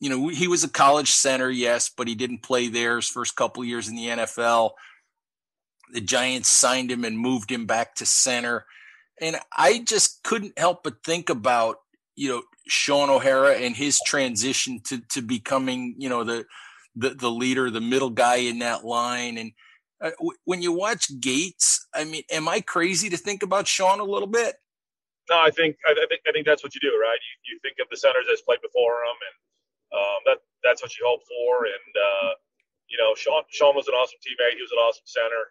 you 0.00 0.08
know 0.08 0.28
he 0.28 0.48
was 0.48 0.64
a 0.64 0.68
college 0.68 1.10
center, 1.10 1.50
yes, 1.50 1.90
but 1.94 2.08
he 2.08 2.14
didn't 2.14 2.42
play 2.42 2.68
there 2.68 2.96
his 2.96 3.08
first 3.08 3.36
couple 3.36 3.62
of 3.62 3.68
years 3.68 3.88
in 3.88 3.96
the 3.96 4.08
NFL. 4.08 4.72
The 5.92 6.00
Giants 6.00 6.48
signed 6.48 6.90
him 6.90 7.04
and 7.04 7.18
moved 7.18 7.50
him 7.50 7.66
back 7.66 7.94
to 7.96 8.06
center, 8.06 8.64
and 9.20 9.36
I 9.56 9.84
just 9.86 10.22
couldn't 10.24 10.58
help 10.58 10.82
but 10.82 11.04
think 11.04 11.30
about 11.30 11.78
you 12.16 12.28
know 12.28 12.42
Shaun 12.66 13.10
O'Hara 13.10 13.54
and 13.56 13.76
his 13.76 14.00
transition 14.06 14.80
to 14.84 15.00
to 15.10 15.22
becoming 15.22 15.94
you 15.98 16.08
know 16.08 16.24
the 16.24 16.46
the 16.96 17.10
the 17.10 17.30
leader, 17.30 17.70
the 17.70 17.80
middle 17.80 18.10
guy 18.10 18.36
in 18.36 18.60
that 18.60 18.84
line, 18.84 19.38
and 19.38 19.52
uh, 20.00 20.10
w- 20.18 20.38
when 20.44 20.62
you 20.62 20.72
watch 20.72 21.08
Gates, 21.20 21.86
I 21.94 22.04
mean, 22.04 22.22
am 22.30 22.48
I 22.48 22.60
crazy 22.60 23.10
to 23.10 23.16
think 23.16 23.42
about 23.42 23.66
Shaun 23.66 24.00
a 24.00 24.04
little 24.04 24.28
bit? 24.28 24.56
No, 25.30 25.40
I 25.40 25.50
think 25.50 25.76
I, 25.86 25.92
I 25.92 26.06
think 26.08 26.20
I 26.28 26.32
think 26.32 26.46
that's 26.46 26.62
what 26.62 26.74
you 26.74 26.80
do, 26.80 26.92
right? 27.00 27.18
You, 27.18 27.54
you 27.54 27.60
think 27.62 27.76
of 27.80 27.88
the 27.90 27.96
centers 27.96 28.26
that's 28.28 28.42
played 28.42 28.60
before 28.62 29.02
him, 29.04 29.16
and 29.16 29.36
um, 29.98 30.18
that 30.26 30.38
that's 30.62 30.82
what 30.82 30.96
you 30.98 31.04
hope 31.06 31.22
for. 31.24 31.64
And 31.66 31.92
uh, 31.96 32.30
you 32.88 32.98
know, 32.98 33.14
Sean 33.16 33.42
Shaun 33.48 33.74
was 33.74 33.88
an 33.88 33.94
awesome 33.94 34.18
teammate. 34.20 34.56
He 34.56 34.62
was 34.62 34.72
an 34.72 34.78
awesome 34.78 35.06
center. 35.06 35.50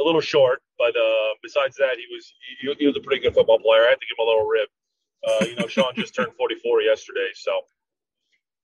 A 0.00 0.02
little 0.02 0.20
short, 0.20 0.62
but 0.78 0.96
uh, 0.96 1.34
besides 1.42 1.76
that, 1.76 1.96
he 1.96 2.06
was 2.14 2.32
he, 2.60 2.74
he, 2.78 2.86
was 2.86 2.96
a 2.96 3.00
pretty 3.00 3.20
good 3.20 3.34
football 3.34 3.58
player. 3.58 3.84
I 3.84 3.90
had 3.90 4.00
to 4.00 4.06
give 4.08 4.16
him 4.18 4.26
a 4.26 4.30
little 4.30 4.46
rib. 4.46 4.68
Uh, 5.22 5.44
you 5.44 5.54
know, 5.56 5.66
Shaun 5.66 5.92
just 5.94 6.14
turned 6.14 6.32
44 6.36 6.82
yesterday, 6.82 7.28
so 7.34 7.52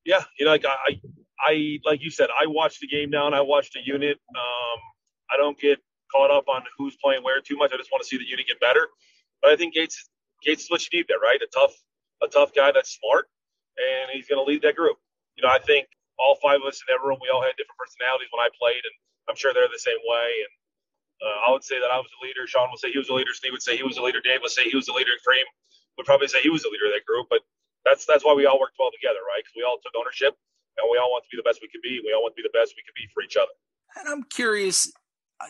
yeah, 0.04 0.24
you 0.38 0.46
know, 0.46 0.52
like 0.52 0.64
I, 0.64 0.98
I 1.40 1.78
like 1.84 2.02
you 2.02 2.10
said, 2.10 2.28
I 2.32 2.46
watched 2.46 2.80
the 2.80 2.86
game 2.86 3.10
now, 3.10 3.26
and 3.26 3.34
I 3.34 3.42
watched 3.42 3.74
the 3.74 3.80
unit. 3.84 4.18
Um, 4.34 4.80
I 5.30 5.36
don't 5.36 5.58
get 5.58 5.78
caught 6.10 6.30
up 6.30 6.48
on 6.48 6.62
who's 6.78 6.96
playing 6.96 7.22
where 7.22 7.40
too 7.40 7.56
much. 7.56 7.72
I 7.74 7.76
just 7.76 7.92
want 7.92 8.02
to 8.02 8.08
see 8.08 8.16
the 8.16 8.26
unit 8.26 8.46
get 8.46 8.58
better. 8.58 8.88
But 9.42 9.52
I 9.52 9.56
think 9.56 9.74
Gates 9.74 10.08
Gates 10.42 10.64
is 10.64 10.70
what 10.70 10.80
you 10.80 10.98
need 10.98 11.06
there, 11.08 11.20
right? 11.20 11.38
A 11.42 11.46
tough 11.52 11.74
a 12.22 12.28
tough 12.28 12.54
guy 12.54 12.72
that's 12.72 12.98
smart, 12.98 13.28
and 13.76 14.10
he's 14.12 14.26
going 14.26 14.42
to 14.42 14.48
lead 14.48 14.62
that 14.62 14.76
group. 14.76 14.96
You 15.36 15.44
know, 15.44 15.50
I 15.50 15.58
think 15.58 15.86
all 16.18 16.38
five 16.42 16.60
of 16.60 16.66
us 16.66 16.82
in 16.82 16.90
that 16.90 17.04
room, 17.04 17.18
we 17.22 17.28
all 17.28 17.42
had 17.42 17.54
different 17.54 17.78
personalities 17.78 18.28
when 18.32 18.42
I 18.42 18.50
played, 18.58 18.82
and 18.82 18.96
I'm 19.30 19.36
sure 19.36 19.54
they're 19.54 19.70
the 19.70 19.78
same 19.78 20.02
way. 20.08 20.28
And 20.42 20.52
uh, 21.22 21.48
I 21.48 21.52
would 21.52 21.64
say 21.64 21.78
that 21.80 21.90
I 21.90 21.98
was 21.98 22.10
a 22.14 22.20
leader. 22.24 22.46
Shaun 22.46 22.70
would 22.70 22.78
say 22.78 22.90
he 22.90 22.98
was 22.98 23.08
a 23.08 23.14
leader. 23.14 23.34
Steve 23.34 23.52
would 23.52 23.62
say 23.62 23.76
he 23.76 23.82
was 23.82 23.98
a 23.98 24.02
leader. 24.02 24.20
Dave 24.20 24.40
would 24.42 24.54
say 24.54 24.64
he 24.64 24.76
was 24.76 24.88
a 24.88 24.94
leader. 24.94 25.10
Kareem 25.26 25.46
would 25.96 26.06
probably 26.06 26.28
say 26.28 26.40
he 26.40 26.50
was 26.50 26.62
the 26.62 26.70
leader 26.70 26.86
of 26.86 26.94
that 26.94 27.04
group. 27.06 27.26
But 27.30 27.42
that's 27.84 28.06
that's 28.06 28.24
why 28.24 28.34
we 28.34 28.46
all 28.46 28.60
worked 28.60 28.76
well 28.78 28.90
together, 28.94 29.20
right? 29.26 29.42
Because 29.42 29.56
we 29.56 29.64
all 29.66 29.78
took 29.82 29.94
ownership, 29.98 30.38
and 30.78 30.86
we 30.90 30.98
all 30.98 31.10
want 31.10 31.24
to 31.24 31.30
be 31.30 31.38
the 31.38 31.46
best 31.46 31.58
we 31.62 31.68
can 31.68 31.80
be. 31.82 32.00
We 32.04 32.14
all 32.14 32.22
want 32.22 32.36
to 32.36 32.40
be 32.42 32.46
the 32.46 32.54
best 32.54 32.74
we 32.76 32.82
can 32.86 32.94
be 32.94 33.08
for 33.12 33.22
each 33.22 33.36
other. 33.36 33.54
And 33.96 34.06
I'm 34.06 34.22
curious, 34.30 34.92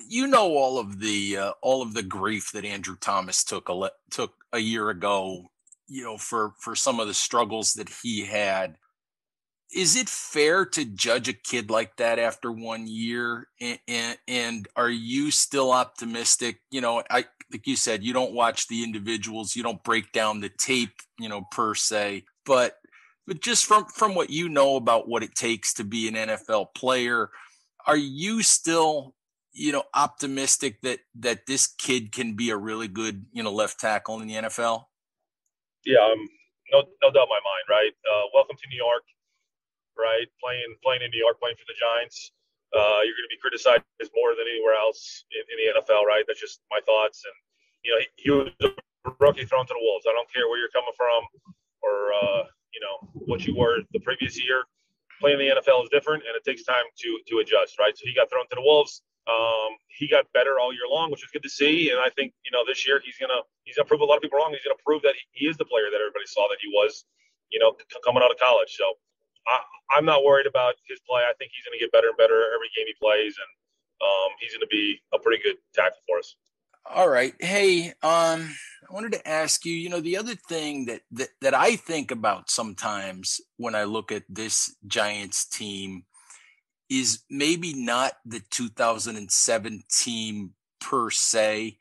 you 0.07 0.27
know 0.27 0.57
all 0.57 0.79
of 0.79 1.01
the 1.01 1.37
uh, 1.37 1.53
all 1.63 1.83
of 1.83 1.95
the 1.95 2.03
grief 2.03 2.53
that 2.53 2.65
Andrew 2.65 2.97
Thomas 2.97 3.45
took 3.45 3.69
a 3.69 3.91
took 4.11 4.35
a 4.53 4.59
year 4.59 4.91
ago, 4.91 5.51
you 5.87 6.03
know, 6.03 6.19
for 6.19 6.55
for 6.61 6.75
some 6.75 7.01
of 7.01 7.09
the 7.09 7.15
struggles 7.15 7.75
that 7.75 7.89
he 8.03 8.25
had. 8.25 8.77
Is 9.75 9.97
it 9.97 10.09
fair 10.09 10.65
to 10.65 10.85
judge 10.85 11.29
a 11.29 11.35
kid 11.35 11.71
like 11.71 11.97
that 11.97 12.19
after 12.19 12.51
one 12.51 12.87
year? 12.87 13.49
And, 13.61 13.79
and, 13.87 14.19
and 14.27 14.69
are 14.77 14.91
you 14.91 15.31
still 15.31 15.73
optimistic? 15.73 16.61
You 16.71 16.81
know, 16.81 17.03
I 17.11 17.27
like 17.51 17.67
you 17.67 17.77
said, 17.77 18.03
you 18.03 18.13
don't 18.13 18.35
watch 18.35 18.69
the 18.69 18.83
individuals, 18.83 19.57
you 19.57 19.63
don't 19.63 19.83
break 19.83 20.13
down 20.13 20.41
the 20.41 20.51
tape, 20.51 20.93
you 21.19 21.29
know, 21.29 21.47
per 21.51 21.75
se, 21.75 22.25
but 22.45 22.77
but 23.27 23.41
just 23.41 23.67
from 23.67 23.87
from 23.87 24.15
what 24.15 24.31
you 24.31 24.49
know 24.49 24.77
about 24.77 25.09
what 25.09 25.23
it 25.23 25.35
takes 25.35 25.75
to 25.75 25.85
be 25.85 26.09
an 26.09 26.15
NFL 26.15 26.75
player, 26.75 27.31
are 27.87 27.97
you 27.97 28.43
still 28.43 29.15
you 29.59 29.73
know, 29.73 29.83
optimistic 29.93 30.81
that 30.83 31.01
that 31.17 31.47
this 31.47 31.67
kid 31.67 32.13
can 32.13 32.37
be 32.37 32.51
a 32.51 32.57
really 32.57 32.89
good, 32.89 33.27
you 33.33 33.43
know, 33.43 33.53
left 33.53 33.81
tackle 33.81 34.21
in 34.21 34.29
the 34.29 34.35
NFL? 34.35 34.85
Yeah, 35.85 35.99
um, 35.99 36.29
no, 36.73 36.85
no 37.03 37.11
doubt 37.11 37.27
in 37.27 37.35
my 37.35 37.43
mind. 37.43 37.67
Right. 37.69 37.93
Uh, 38.07 38.27
welcome 38.33 38.57
to 38.57 38.69
New 38.71 38.77
York. 38.77 39.03
Right, 39.99 40.27
playing 40.39 40.79
playing 40.83 41.03
in 41.03 41.11
New 41.11 41.19
York, 41.19 41.43
playing 41.43 41.59
for 41.59 41.67
the 41.67 41.77
Giants. 41.79 42.33
Uh, 42.71 43.01
you're 43.01 43.17
going 43.17 43.25
to 43.25 43.33
be 43.33 43.41
criticized 43.41 43.83
more 44.13 44.37
than 44.37 44.45
anywhere 44.45 44.77
else 44.77 45.25
in, 45.33 45.41
in, 45.41 45.57
the 45.57 45.67
NFL. 45.81 46.05
Right. 46.05 46.21
That's 46.29 46.39
just 46.39 46.61
my 46.69 46.85
thoughts. 46.85 47.25
And 47.25 47.33
you 47.81 47.91
know, 47.97 47.99
he, 48.05 48.07
he 48.21 48.29
was 48.29 48.53
a 48.61 49.11
rookie 49.19 49.49
thrown 49.49 49.65
to 49.65 49.73
the 49.73 49.81
wolves. 49.81 50.05
I 50.05 50.13
don't 50.13 50.29
care 50.29 50.45
where 50.53 50.61
you're 50.61 50.75
coming 50.77 50.93
from 50.93 51.25
or 51.81 52.13
uh, 52.13 52.43
you 52.71 52.81
know 52.85 52.97
what 53.27 53.47
you 53.47 53.57
were 53.57 53.83
the 53.93 54.01
previous 54.01 54.39
year. 54.39 54.65
Playing 55.19 55.43
the 55.43 55.51
NFL 55.59 55.83
is 55.83 55.91
different, 55.91 56.23
and 56.29 56.37
it 56.39 56.45
takes 56.45 56.63
time 56.63 56.85
to 56.85 57.09
to 57.29 57.43
adjust. 57.43 57.79
Right. 57.81 57.97
So 57.97 58.07
he 58.07 58.15
got 58.15 58.31
thrown 58.31 58.47
to 58.49 58.57
the 58.57 58.63
wolves 58.63 59.03
um, 59.29 59.77
he 59.93 60.09
got 60.09 60.25
better 60.33 60.57
all 60.57 60.73
year 60.73 60.89
long, 60.89 61.13
which 61.13 61.21
was 61.21 61.31
good 61.31 61.45
to 61.45 61.53
see. 61.53 61.93
And 61.93 62.01
I 62.01 62.09
think 62.17 62.33
you 62.45 62.51
know 62.51 62.65
this 62.65 62.89
year 62.89 63.01
he's 63.05 63.21
gonna 63.21 63.45
he's 63.65 63.77
gonna 63.77 63.87
prove 63.87 64.01
a 64.01 64.09
lot 64.09 64.17
of 64.17 64.25
people 64.25 64.41
wrong. 64.41 64.57
He's 64.57 64.65
gonna 64.65 64.81
prove 64.81 65.05
that 65.05 65.15
he, 65.15 65.45
he 65.45 65.47
is 65.47 65.57
the 65.61 65.69
player 65.69 65.93
that 65.93 66.01
everybody 66.01 66.25
saw 66.25 66.49
that 66.49 66.57
he 66.65 66.73
was, 66.73 67.05
you 67.53 67.61
know, 67.61 67.77
c- 67.77 68.01
coming 68.01 68.25
out 68.25 68.33
of 68.33 68.41
college. 68.41 68.73
So 68.73 68.97
I, 69.49 69.99
am 69.99 70.05
not 70.05 70.25
worried 70.25 70.47
about 70.47 70.75
his 70.89 71.01
play. 71.09 71.23
I 71.23 71.33
think 71.39 71.51
he's 71.55 71.65
gonna 71.65 71.81
get 71.81 71.93
better 71.93 72.09
and 72.09 72.17
better 72.17 72.53
every 72.55 72.71
game 72.77 72.87
he 72.87 72.95
plays, 73.01 73.35
and 73.37 73.51
um, 74.03 74.31
he's 74.41 74.53
gonna 74.53 74.71
be 74.71 75.01
a 75.15 75.19
pretty 75.19 75.43
good 75.43 75.57
tackle 75.75 75.99
for 76.07 76.19
us. 76.19 76.37
All 76.91 77.09
right. 77.09 77.35
Hey, 77.39 77.89
um, 78.03 78.55
I 78.89 78.95
wanted 78.95 79.13
to 79.13 79.29
ask 79.29 79.67
you, 79.67 79.75
you 79.75 79.91
know, 79.91 80.01
the 80.01 80.17
other 80.17 80.35
thing 80.35 80.87
that, 80.87 81.03
that 81.13 81.29
that 81.41 81.55
I 81.55 81.77
think 81.77 82.11
about 82.11 82.51
sometimes 82.51 83.41
when 83.57 83.75
I 83.75 83.85
look 83.85 84.11
at 84.11 84.23
this 84.29 84.75
Giants 84.87 85.47
team 85.47 86.05
is 86.89 87.25
maybe 87.29 87.75
not 87.75 88.15
the 88.25 88.41
2007 88.51 89.83
team 89.91 90.53
per 90.81 91.11
se, 91.11 91.77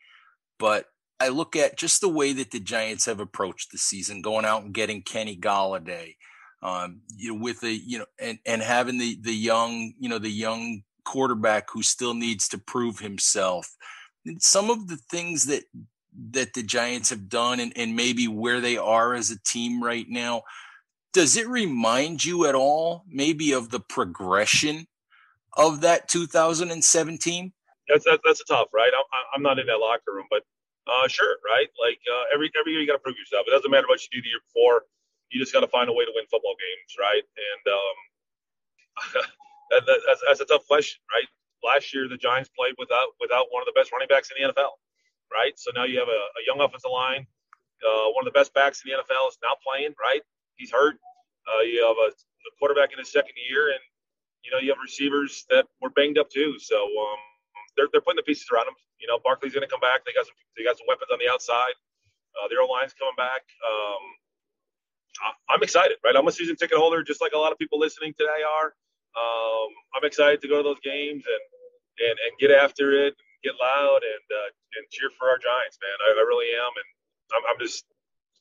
but 0.59 0.87
I 1.19 1.29
look 1.29 1.55
at 1.55 1.77
just 1.77 2.01
the 2.01 2.09
way 2.09 2.33
that 2.33 2.51
the 2.51 2.59
Giants 2.59 3.05
have 3.05 3.19
approached 3.19 3.71
the 3.71 3.77
season, 3.77 4.21
going 4.21 4.45
out 4.45 4.63
and 4.63 4.73
getting 4.73 5.01
Kenny 5.01 5.37
Golladay, 5.37 6.15
um, 6.61 7.01
you 7.15 7.33
know, 7.33 7.41
with 7.41 7.61
the 7.61 7.71
you 7.71 7.99
know, 7.99 8.05
and 8.19 8.39
and 8.45 8.61
having 8.61 8.97
the 8.97 9.17
the 9.21 9.33
young, 9.33 9.93
you 9.99 10.09
know, 10.09 10.19
the 10.19 10.29
young 10.29 10.83
quarterback 11.03 11.69
who 11.71 11.81
still 11.83 12.13
needs 12.13 12.47
to 12.49 12.57
prove 12.57 12.99
himself. 12.99 13.75
And 14.25 14.41
some 14.41 14.69
of 14.69 14.87
the 14.87 14.97
things 14.97 15.45
that 15.45 15.63
that 16.31 16.53
the 16.53 16.63
Giants 16.63 17.09
have 17.11 17.29
done, 17.29 17.59
and, 17.59 17.71
and 17.75 17.95
maybe 17.95 18.27
where 18.27 18.59
they 18.59 18.77
are 18.77 19.13
as 19.13 19.29
a 19.29 19.39
team 19.43 19.83
right 19.83 20.07
now, 20.09 20.43
does 21.13 21.37
it 21.37 21.47
remind 21.47 22.25
you 22.25 22.45
at 22.47 22.55
all, 22.55 23.03
maybe, 23.07 23.53
of 23.53 23.69
the 23.69 23.79
progression 23.79 24.87
of 25.55 25.81
that 25.81 26.07
2017? 26.07 27.53
That's 27.87 28.05
that's, 28.05 28.21
that's 28.25 28.41
a 28.41 28.45
tough, 28.45 28.67
right? 28.73 28.91
I'm, 28.93 29.03
I'm 29.35 29.43
not 29.43 29.59
in 29.59 29.67
that 29.67 29.77
locker 29.77 30.13
room, 30.13 30.25
but 30.29 30.43
uh, 30.87 31.07
sure, 31.07 31.37
right? 31.45 31.67
Like 31.81 31.99
uh, 32.11 32.33
every 32.33 32.51
every 32.59 32.73
year 32.73 32.81
you 32.81 32.87
got 32.87 32.93
to 32.93 32.99
prove 32.99 33.17
yourself. 33.17 33.45
It 33.47 33.51
doesn't 33.51 33.69
matter 33.71 33.87
what 33.87 34.01
you 34.01 34.09
do 34.11 34.21
the 34.21 34.29
year 34.29 34.41
before. 34.53 34.83
You 35.31 35.39
just 35.39 35.53
got 35.53 35.61
to 35.61 35.71
find 35.71 35.89
a 35.89 35.93
way 35.93 36.05
to 36.05 36.13
win 36.15 36.25
football 36.31 36.55
games, 36.55 36.91
right? 36.99 37.23
And 37.23 37.63
um, 37.67 37.97
that, 39.71 39.81
that, 39.85 39.99
that's, 40.07 40.21
that's 40.25 40.41
a 40.41 40.47
tough 40.47 40.65
question, 40.67 40.99
right? 41.11 41.27
Last 41.63 41.93
year 41.93 42.07
the 42.07 42.17
Giants 42.17 42.49
played 42.53 42.75
without 42.77 43.17
without 43.19 43.49
one 43.49 43.61
of 43.61 43.67
the 43.67 43.75
best 43.75 43.91
running 43.91 44.07
backs 44.07 44.29
in 44.31 44.39
the 44.39 44.53
NFL, 44.53 44.77
right? 45.33 45.57
So 45.57 45.71
now 45.73 45.83
you 45.83 45.99
have 45.99 46.07
a, 46.07 46.21
a 46.37 46.41
young 46.45 46.61
offensive 46.61 46.93
line. 46.93 47.25
Uh, 47.81 48.09
one 48.13 48.25
of 48.25 48.29
the 48.31 48.37
best 48.37 48.53
backs 48.53 48.81
in 48.85 48.93
the 48.93 48.97
NFL 48.97 49.29
is 49.29 49.37
now 49.43 49.53
playing, 49.65 49.93
right? 49.99 50.21
He's 50.55 50.71
hurt. 50.71 50.97
Uh, 51.45 51.61
you 51.61 51.83
have 51.85 51.97
a, 51.97 52.09
a 52.13 52.51
quarterback 52.59 52.93
in 52.93 52.99
his 52.99 53.11
second 53.11 53.35
year, 53.37 53.69
and 53.69 53.81
you 54.47 54.51
know, 54.51 54.63
you 54.63 54.71
have 54.71 54.79
receivers 54.81 55.43
that 55.49 55.67
were 55.81 55.91
banged 55.91 56.17
up 56.17 56.29
too. 56.29 56.55
So 56.59 56.87
um, 56.87 57.19
they're, 57.75 57.91
they're 57.91 58.01
putting 58.01 58.21
the 58.21 58.27
pieces 58.27 58.47
around 58.47 58.71
them. 58.71 58.79
You 58.97 59.07
know, 59.11 59.19
Barkley's 59.19 59.53
going 59.53 59.67
to 59.67 59.69
come 59.69 59.83
back. 59.83 60.07
They 60.07 60.15
got 60.15 60.25
some 60.25 60.39
they 60.55 60.63
got 60.63 60.79
some 60.79 60.87
weapons 60.87 61.11
on 61.11 61.19
the 61.19 61.29
outside. 61.29 61.75
Uh, 62.33 62.47
their 62.49 62.65
line's 62.65 62.95
coming 62.97 63.17
back. 63.17 63.45
Um, 63.61 64.03
I'm 65.49 65.63
excited, 65.63 65.97
right? 66.03 66.15
I'm 66.15 66.27
a 66.27 66.31
season 66.31 66.55
ticket 66.55 66.77
holder, 66.77 67.03
just 67.03 67.21
like 67.21 67.33
a 67.33 67.37
lot 67.37 67.51
of 67.51 67.57
people 67.57 67.79
listening 67.79 68.13
today 68.17 68.43
are. 68.45 68.73
Um, 69.17 69.69
I'm 69.95 70.05
excited 70.05 70.41
to 70.41 70.47
go 70.47 70.57
to 70.57 70.63
those 70.63 70.81
games 70.83 71.23
and 71.25 71.43
and, 71.97 72.13
and 72.13 72.31
get 72.37 72.51
after 72.51 72.93
it, 72.93 73.17
get 73.43 73.53
loud, 73.57 74.01
and 74.05 74.25
uh, 74.29 74.49
and 74.77 74.83
cheer 74.91 75.09
for 75.17 75.29
our 75.29 75.37
Giants, 75.41 75.77
man. 75.81 75.97
I, 76.05 76.21
I 76.21 76.23
really 76.29 76.53
am, 76.53 76.69
and 76.69 76.87
I'm, 77.33 77.43
I'm 77.53 77.59
just 77.59 77.85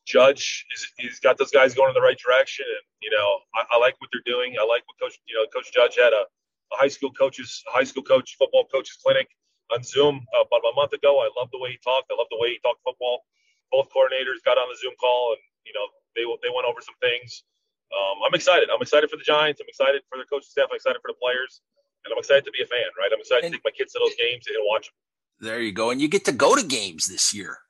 Judge 0.07 0.67
is 0.75 0.87
he's 0.99 1.21
got 1.21 1.37
those 1.37 1.51
guys 1.51 1.75
going 1.75 1.91
in 1.91 1.95
the 1.95 2.05
right 2.05 2.19
direction, 2.19 2.67
and 2.69 2.85
you 3.03 3.11
know 3.11 3.41
I, 3.55 3.65
I 3.75 3.77
like 3.79 3.97
what 3.99 4.11
they're 4.13 4.27
doing. 4.27 4.55
I 4.61 4.65
like 4.65 4.85
what 4.87 5.01
Coach 5.01 5.19
you 5.27 5.35
know 5.35 5.47
Coach 5.51 5.73
Judge 5.73 5.97
had 5.97 6.13
a, 6.13 6.25
a 6.73 6.77
high 6.77 6.93
school 6.93 7.11
coaches 7.11 7.65
high 7.69 7.85
school 7.85 8.05
coach 8.05 8.37
football 8.39 8.67
coaches 8.71 8.99
clinic 9.03 9.29
on 9.75 9.83
Zoom 9.83 10.23
about 10.31 10.63
a 10.63 10.75
month 10.77 10.93
ago. 10.93 11.19
I 11.19 11.29
love 11.35 11.51
the 11.51 11.59
way 11.59 11.75
he 11.75 11.79
talked. 11.83 12.13
I 12.13 12.17
love 12.17 12.31
the 12.31 12.39
way 12.39 12.55
he 12.55 12.59
talked 12.63 12.85
football. 12.85 13.25
Both 13.73 13.91
coordinators 13.91 14.45
got 14.45 14.59
on 14.59 14.69
the 14.71 14.79
Zoom 14.79 14.95
call, 15.01 15.35
and 15.35 15.43
you 15.67 15.73
know 15.75 15.87
they 16.17 16.25
they 16.43 16.51
went 16.51 16.67
over 16.67 16.81
some 16.81 16.97
things. 17.05 17.45
Um, 17.93 18.19
I'm 18.27 18.35
excited. 18.35 18.67
I'm 18.73 18.83
excited 18.83 19.07
for 19.13 19.21
the 19.21 19.29
Giants. 19.29 19.63
I'm 19.63 19.71
excited 19.71 20.03
for 20.11 20.19
the 20.19 20.27
coaching 20.27 20.51
staff. 20.51 20.67
I'm 20.73 20.81
excited 20.81 20.99
for 20.99 21.15
the 21.15 21.21
players, 21.23 21.63
and 22.03 22.11
I'm 22.11 22.19
excited 22.19 22.43
to 22.49 22.55
be 22.57 22.65
a 22.65 22.69
fan. 22.69 22.89
Right? 22.99 23.13
I'm 23.13 23.23
excited 23.23 23.47
and, 23.47 23.53
to 23.55 23.61
take 23.61 23.69
my 23.69 23.77
kids 23.77 23.93
to 23.95 24.03
those 24.03 24.17
games 24.19 24.49
and 24.49 24.57
watch 24.67 24.91
them. 24.91 24.97
There 25.39 25.61
you 25.61 25.71
go, 25.71 25.93
and 25.93 26.01
you 26.01 26.09
get 26.09 26.25
to 26.27 26.35
go 26.35 26.57
to 26.57 26.65
games 26.65 27.07
this 27.07 27.37
year. 27.37 27.61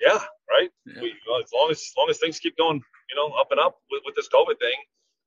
Yeah, 0.00 0.20
right. 0.48 0.70
Yeah. 0.84 1.00
We, 1.00 1.08
as 1.16 1.52
long 1.52 1.70
as, 1.72 1.80
as 1.80 1.94
long 1.96 2.08
as 2.10 2.18
things 2.18 2.38
keep 2.38 2.56
going, 2.56 2.80
you 3.10 3.16
know, 3.16 3.32
up 3.36 3.48
and 3.50 3.60
up 3.60 3.80
with, 3.90 4.02
with 4.04 4.14
this 4.14 4.28
COVID 4.28 4.60
thing, 4.60 4.76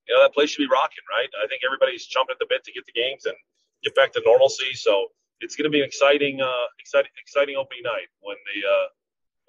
you 0.08 0.14
know, 0.14 0.22
that 0.22 0.34
place 0.34 0.52
should 0.52 0.62
be 0.62 0.70
rocking, 0.70 1.04
right? 1.10 1.30
I 1.42 1.48
think 1.48 1.66
everybody's 1.66 2.06
jumping 2.06 2.38
at 2.38 2.40
the 2.40 2.46
bit 2.50 2.64
to 2.66 2.72
get 2.72 2.86
the 2.86 2.94
games 2.94 3.26
and 3.26 3.36
get 3.84 3.96
back 3.96 4.14
to 4.14 4.22
normalcy. 4.26 4.74
So 4.78 5.10
it's 5.42 5.56
going 5.56 5.66
to 5.66 5.74
be 5.74 5.82
an 5.82 5.88
exciting, 5.90 6.42
uh, 6.42 6.68
exciting, 6.78 7.12
exciting 7.18 7.56
opening 7.58 7.84
night 7.84 8.14
when 8.22 8.38
they, 8.46 8.60
uh, 8.62 8.88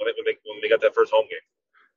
when 0.00 0.08
they, 0.08 0.14
when 0.16 0.24
they, 0.24 0.36
when 0.48 0.58
they 0.64 0.68
got 0.68 0.80
that 0.80 0.94
first 0.94 1.12
home 1.12 1.28
game. 1.28 1.44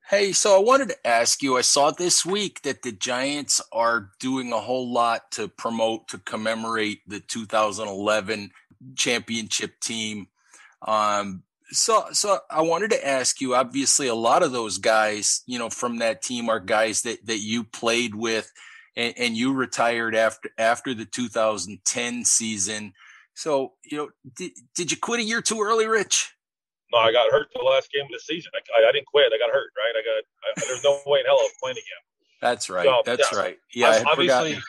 Hey, 0.10 0.34
so 0.34 0.56
I 0.56 0.60
wanted 0.60 0.90
to 0.90 1.08
ask 1.08 1.42
you. 1.42 1.58
I 1.58 1.62
saw 1.62 1.90
this 1.92 2.26
week 2.26 2.62
that 2.64 2.82
the 2.82 2.92
Giants 2.92 3.62
are 3.72 4.10
doing 4.20 4.52
a 4.52 4.60
whole 4.60 4.92
lot 4.92 5.32
to 5.32 5.48
promote 5.48 6.10
to 6.10 6.18
commemorate 6.18 7.00
the 7.08 7.22
2011 7.22 8.52
championship 8.96 9.80
team. 9.80 10.28
Um, 10.86 11.44
so, 11.72 12.08
so 12.12 12.40
I 12.52 12.62
wanted 12.62 12.92
to 12.92 13.08
ask 13.08 13.40
you. 13.40 13.56
Obviously, 13.56 14.08
a 14.08 14.14
lot 14.14 14.44
of 14.44 14.52
those 14.52 14.78
guys, 14.78 15.42
you 15.48 15.58
know, 15.58 15.70
from 15.70 16.00
that 16.00 16.22
team 16.22 16.50
are 16.50 16.60
guys 16.60 17.04
that 17.04 17.26
that 17.26 17.40
you 17.40 17.64
played 17.64 18.14
with, 18.14 18.52
and, 18.98 19.14
and 19.18 19.38
you 19.38 19.54
retired 19.54 20.16
after 20.16 20.50
after 20.58 20.94
the 20.94 21.06
2010 21.06 22.26
season. 22.26 22.94
So, 23.36 23.74
you 23.90 23.98
know, 23.98 24.10
did, 24.36 24.52
did 24.76 24.92
you 24.92 24.98
quit 24.98 25.22
a 25.22 25.24
year 25.24 25.42
too 25.42 25.62
early, 25.62 25.88
Rich? 25.88 26.33
No, 26.94 27.02
I 27.02 27.12
got 27.12 27.32
hurt 27.34 27.50
the 27.50 27.66
last 27.66 27.90
game 27.90 28.06
of 28.06 28.14
the 28.14 28.22
season. 28.22 28.54
I, 28.54 28.62
I, 28.78 28.90
I 28.90 28.92
didn't 28.94 29.10
quit. 29.10 29.34
I 29.34 29.42
got 29.42 29.50
hurt. 29.50 29.74
Right. 29.74 29.98
I 29.98 30.02
got. 30.06 30.22
I, 30.46 30.48
there's 30.70 30.86
no 30.86 31.02
way 31.10 31.20
in 31.20 31.26
hell 31.26 31.42
I 31.42 31.50
was 31.50 31.58
playing 31.58 31.82
again. 31.82 32.04
That's 32.38 32.70
right. 32.70 32.86
So, 32.86 33.02
That's 33.02 33.34
yeah, 33.34 33.40
right. 33.40 33.58
Yeah. 33.74 34.04
obviously, 34.06 34.62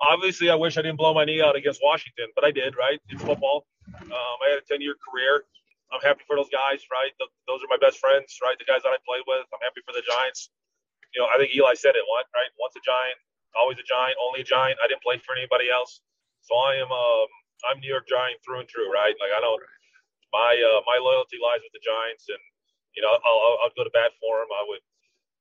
obviously, 0.00 0.48
I 0.48 0.56
wish 0.56 0.80
I 0.80 0.82
didn't 0.82 0.96
blow 0.96 1.12
my 1.12 1.28
knee 1.28 1.44
out 1.44 1.60
against 1.60 1.84
Washington, 1.84 2.32
but 2.32 2.42
I 2.48 2.50
did. 2.50 2.72
Right. 2.80 2.96
It's 3.12 3.20
football. 3.20 3.68
Um, 4.00 4.36
I 4.40 4.56
had 4.56 4.58
a 4.64 4.66
10 4.66 4.80
year 4.80 4.96
career. 4.96 5.44
I'm 5.92 6.00
happy 6.00 6.24
for 6.24 6.36
those 6.36 6.48
guys, 6.48 6.84
right? 6.92 7.12
The, 7.20 7.28
those 7.48 7.60
are 7.64 7.68
my 7.68 7.80
best 7.80 8.00
friends, 8.00 8.36
right? 8.40 8.56
The 8.56 8.68
guys 8.68 8.84
that 8.84 8.92
I 8.92 9.00
played 9.04 9.24
with. 9.28 9.44
I'm 9.52 9.60
happy 9.60 9.84
for 9.84 9.92
the 9.92 10.04
Giants. 10.04 10.52
You 11.16 11.24
know, 11.24 11.28
I 11.32 11.40
think 11.40 11.52
Eli 11.56 11.72
said 11.76 11.96
it, 11.96 12.04
one, 12.04 12.28
right? 12.36 12.52
Once 12.60 12.76
a 12.76 12.84
Giant, 12.84 13.16
always 13.56 13.80
a 13.80 13.86
Giant, 13.88 14.16
only 14.20 14.44
a 14.44 14.48
Giant. 14.48 14.76
I 14.84 14.88
didn't 14.88 15.00
play 15.00 15.16
for 15.24 15.32
anybody 15.32 15.72
else, 15.72 16.04
so 16.44 16.52
I 16.60 16.76
am 16.76 16.92
um, 16.92 17.28
I'm 17.64 17.80
New 17.80 17.88
York 17.88 18.04
Giant 18.04 18.36
through 18.44 18.60
and 18.60 18.68
through, 18.68 18.92
right? 18.92 19.16
Like 19.16 19.32
I 19.32 19.40
don't 19.40 19.64
my 20.32 20.52
uh, 20.56 20.80
my 20.84 20.98
loyalty 21.00 21.40
lies 21.40 21.64
with 21.64 21.72
the 21.72 21.82
Giants, 21.84 22.28
and 22.28 22.42
you 22.96 23.00
know 23.00 23.12
I'll, 23.12 23.40
I'll, 23.64 23.74
go 23.76 23.84
to 23.84 23.94
bat 23.94 24.12
for 24.20 24.40
them. 24.42 24.50
I 24.52 24.64
would 24.68 24.84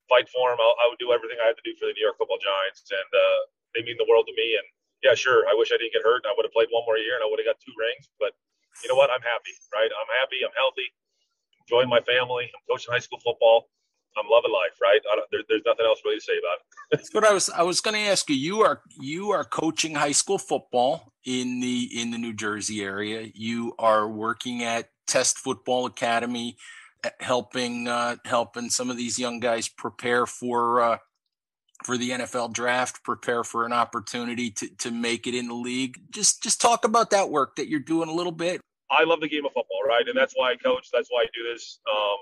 fight 0.07 0.27
for 0.31 0.51
them. 0.51 0.59
I'll, 0.59 0.75
I 0.79 0.87
would 0.87 1.01
do 1.01 1.11
everything 1.11 1.39
I 1.39 1.51
had 1.51 1.59
to 1.59 1.65
do 1.67 1.75
for 1.75 1.89
the 1.89 1.95
New 1.95 2.05
York 2.05 2.19
Football 2.19 2.39
Giants, 2.39 2.87
and 2.87 3.09
uh, 3.11 3.39
they 3.75 3.83
mean 3.83 3.99
the 3.99 4.07
world 4.07 4.27
to 4.27 4.35
me. 4.35 4.55
And 4.55 4.67
yeah, 5.03 5.15
sure, 5.15 5.47
I 5.47 5.53
wish 5.55 5.71
I 5.71 5.77
didn't 5.79 5.95
get 5.95 6.07
hurt, 6.07 6.23
and 6.23 6.29
I 6.31 6.33
would 6.35 6.47
have 6.47 6.55
played 6.55 6.71
one 6.71 6.87
more 6.87 6.99
year, 6.99 7.19
and 7.19 7.23
I 7.23 7.27
would 7.27 7.39
have 7.39 7.49
got 7.49 7.59
two 7.59 7.75
rings, 7.75 8.07
but 8.19 8.35
you 8.83 8.87
know 8.89 8.97
what? 8.97 9.09
I'm 9.09 9.23
happy, 9.23 9.53
right? 9.73 9.89
I'm 9.89 10.11
happy. 10.21 10.39
I'm 10.45 10.53
healthy. 10.53 10.87
Enjoying 11.65 11.89
my 11.89 12.01
family. 12.01 12.45
I'm 12.47 12.63
coaching 12.69 12.93
high 12.93 13.03
school 13.03 13.19
football. 13.19 13.69
I'm 14.17 14.25
loving 14.29 14.51
life, 14.51 14.73
right? 14.81 15.01
There, 15.31 15.41
there's 15.47 15.61
nothing 15.65 15.85
else 15.85 16.01
really 16.03 16.17
to 16.17 16.25
say 16.25 16.37
about 16.39 16.57
it. 16.57 16.65
That's 16.91 17.13
what 17.13 17.23
I 17.23 17.33
was. 17.33 17.49
I 17.49 17.63
was 17.63 17.81
going 17.81 17.93
to 17.93 18.09
ask 18.09 18.29
you. 18.29 18.35
You 18.35 18.61
are 18.61 18.81
you 18.99 19.31
are 19.31 19.43
coaching 19.43 19.95
high 19.95 20.11
school 20.11 20.37
football 20.37 21.13
in 21.27 21.59
the 21.59 21.89
in 21.93 22.09
the 22.09 22.17
New 22.17 22.33
Jersey 22.33 22.81
area. 22.81 23.29
You 23.35 23.75
are 23.77 24.07
working 24.07 24.63
at 24.63 24.89
Test 25.05 25.37
Football 25.37 25.85
Academy, 25.85 26.57
eh, 27.03 27.09
helping 27.19 27.87
uh, 27.87 28.15
helping 28.25 28.69
some 28.69 28.89
of 28.89 28.95
these 28.97 29.19
young 29.19 29.41
guys 29.41 29.67
prepare 29.67 30.25
for 30.25 30.81
uh, 30.81 30.97
for 31.83 31.97
the 31.97 32.11
NFL 32.11 32.53
draft, 32.53 33.03
prepare 33.03 33.43
for 33.43 33.65
an 33.65 33.73
opportunity 33.73 34.49
to, 34.51 34.69
to 34.77 34.89
make 34.89 35.27
it 35.27 35.35
in 35.35 35.49
the 35.49 35.53
league. 35.53 35.99
Just 36.11 36.41
just 36.41 36.61
talk 36.61 36.85
about 36.85 37.11
that 37.11 37.29
work 37.29 37.57
that 37.57 37.67
you're 37.67 37.81
doing 37.81 38.07
a 38.07 38.13
little 38.13 38.31
bit. 38.31 38.61
I 38.89 39.03
love 39.03 39.19
the 39.19 39.27
game 39.27 39.45
of 39.45 39.51
football, 39.51 39.83
right? 39.85 40.07
And 40.07 40.17
that's 40.17 40.33
why 40.33 40.51
I 40.51 40.55
coach. 40.55 40.87
That's 40.93 41.09
why 41.09 41.23
I 41.23 41.27
do 41.33 41.43
this. 41.51 41.79
Um, 41.91 42.17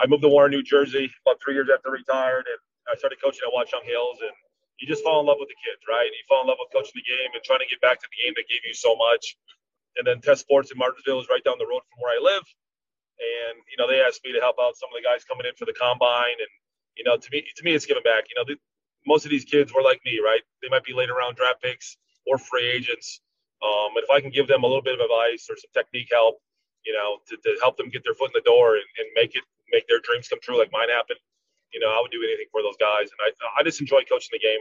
I 0.00 0.06
moved 0.06 0.22
to 0.22 0.30
Warren, 0.30 0.50
New 0.50 0.62
Jersey, 0.62 1.12
about 1.26 1.38
three 1.44 1.52
years 1.52 1.68
after 1.72 1.90
I 1.90 1.92
retired, 1.92 2.46
and 2.48 2.58
I 2.90 2.96
started 2.96 3.18
coaching 3.22 3.42
at 3.46 3.52
Watchung 3.52 3.84
Hills. 3.84 4.16
And 4.22 4.32
you 4.82 4.90
just 4.90 5.06
fall 5.06 5.22
in 5.22 5.30
love 5.30 5.38
with 5.38 5.46
the 5.46 5.60
kids, 5.62 5.78
right? 5.86 6.10
You 6.10 6.26
fall 6.26 6.42
in 6.42 6.50
love 6.50 6.58
with 6.58 6.74
coaching 6.74 6.98
the 6.98 7.06
game 7.06 7.30
and 7.30 7.42
trying 7.46 7.62
to 7.62 7.70
get 7.70 7.78
back 7.78 8.02
to 8.02 8.08
the 8.10 8.18
game 8.18 8.34
that 8.34 8.50
gave 8.50 8.66
you 8.66 8.74
so 8.74 8.98
much. 8.98 9.38
And 9.94 10.02
then 10.02 10.18
Test 10.18 10.42
Sports 10.42 10.74
in 10.74 10.76
Martinsville 10.76 11.22
is 11.22 11.30
right 11.30 11.44
down 11.46 11.62
the 11.62 11.70
road 11.70 11.86
from 11.86 12.02
where 12.02 12.10
I 12.10 12.18
live. 12.18 12.42
And 13.22 13.62
you 13.70 13.78
know, 13.78 13.86
they 13.86 14.02
asked 14.02 14.26
me 14.26 14.34
to 14.34 14.42
help 14.42 14.58
out 14.58 14.74
some 14.74 14.90
of 14.90 14.98
the 14.98 15.06
guys 15.06 15.22
coming 15.22 15.46
in 15.46 15.54
for 15.54 15.70
the 15.70 15.76
combine 15.78 16.42
and 16.42 16.52
you 16.96 17.04
know, 17.04 17.16
to 17.16 17.28
me, 17.32 17.44
to 17.56 17.62
me, 17.64 17.74
it's 17.74 17.86
giving 17.86 18.02
back. 18.02 18.24
You 18.28 18.36
know, 18.36 18.44
the, 18.46 18.56
most 19.06 19.24
of 19.24 19.30
these 19.30 19.44
kids 19.44 19.72
were 19.72 19.82
like 19.82 20.00
me, 20.04 20.20
right? 20.24 20.40
They 20.62 20.68
might 20.68 20.84
be 20.84 20.92
later 20.92 21.14
round 21.14 21.36
draft 21.36 21.62
picks 21.62 21.96
or 22.26 22.38
free 22.38 22.68
agents. 22.68 23.20
Um, 23.62 23.94
and 23.96 24.04
if 24.04 24.10
I 24.10 24.20
can 24.20 24.30
give 24.30 24.48
them 24.48 24.64
a 24.64 24.66
little 24.66 24.82
bit 24.82 24.94
of 24.94 25.00
advice 25.00 25.46
or 25.48 25.56
some 25.56 25.70
technique 25.74 26.08
help, 26.10 26.38
you 26.84 26.92
know, 26.92 27.18
to, 27.28 27.36
to 27.36 27.58
help 27.62 27.76
them 27.76 27.90
get 27.90 28.02
their 28.04 28.14
foot 28.14 28.30
in 28.34 28.36
the 28.36 28.44
door 28.44 28.74
and, 28.74 28.84
and 28.98 29.06
make 29.14 29.34
it 29.34 29.44
make 29.70 29.86
their 29.88 30.00
dreams 30.02 30.28
come 30.28 30.38
true, 30.42 30.58
like 30.58 30.70
mine 30.72 30.90
happened, 30.90 31.18
you 31.72 31.80
know, 31.80 31.88
I 31.88 31.98
would 32.00 32.10
do 32.10 32.22
anything 32.22 32.46
for 32.52 32.62
those 32.62 32.76
guys. 32.78 33.08
And 33.10 33.18
I, 33.20 33.60
I 33.60 33.62
just 33.62 33.80
enjoy 33.80 34.02
coaching 34.08 34.32
the 34.32 34.38
game. 34.38 34.60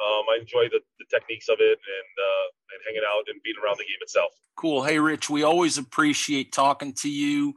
Um, 0.00 0.24
I 0.32 0.40
enjoy 0.40 0.68
the, 0.70 0.80
the 0.98 1.04
techniques 1.10 1.48
of 1.48 1.58
it 1.60 1.78
and 1.78 2.12
uh, 2.16 2.46
and 2.72 2.80
hanging 2.86 3.04
out 3.06 3.24
and 3.28 3.42
being 3.42 3.56
around 3.62 3.78
the 3.78 3.84
game 3.84 4.00
itself. 4.00 4.32
Cool. 4.56 4.82
Hey, 4.82 4.98
Rich, 4.98 5.28
we 5.28 5.42
always 5.42 5.78
appreciate 5.78 6.52
talking 6.52 6.94
to 7.00 7.10
you. 7.10 7.54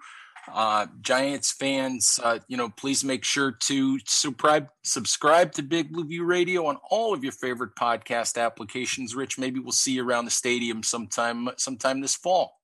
Uh, 0.51 0.87
Giants 0.99 1.53
fans, 1.53 2.19
uh, 2.21 2.39
you 2.49 2.57
know, 2.57 2.67
please 2.67 3.01
make 3.05 3.23
sure 3.23 3.53
to 3.61 3.97
subscribe 4.05 4.67
subscribe 4.83 5.53
to 5.53 5.63
Big 5.63 5.93
Blue 5.93 6.03
View 6.03 6.25
Radio 6.25 6.65
on 6.65 6.77
all 6.89 7.13
of 7.13 7.23
your 7.23 7.31
favorite 7.31 7.75
podcast 7.79 8.37
applications. 8.37 9.15
Rich, 9.15 9.39
maybe 9.39 9.61
we'll 9.61 9.71
see 9.71 9.93
you 9.93 10.05
around 10.05 10.25
the 10.25 10.31
stadium 10.31 10.83
sometime 10.83 11.49
sometime 11.57 12.01
this 12.01 12.15
fall. 12.15 12.59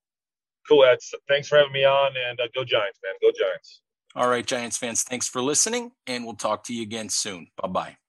Cool, 0.68 0.84
Ed. 0.84 1.00
Thanks 1.30 1.48
for 1.48 1.58
having 1.58 1.72
me 1.72 1.86
on, 1.86 2.12
and 2.30 2.40
uh, 2.40 2.48
go 2.54 2.66
Giants, 2.66 3.00
man. 3.04 3.16
Go 3.22 3.32
Giants. 3.32 3.82
All 4.16 4.28
right, 4.28 4.46
Giants 4.46 4.78
fans, 4.78 5.04
thanks 5.04 5.28
for 5.30 5.42
listening, 5.42 5.92
and 6.08 6.26
we'll 6.26 6.36
talk 6.36 6.64
to 6.66 6.74
you 6.74 6.82
again 6.84 7.10
soon. 7.10 7.48
Bye 7.62 7.68
bye. 7.70 8.00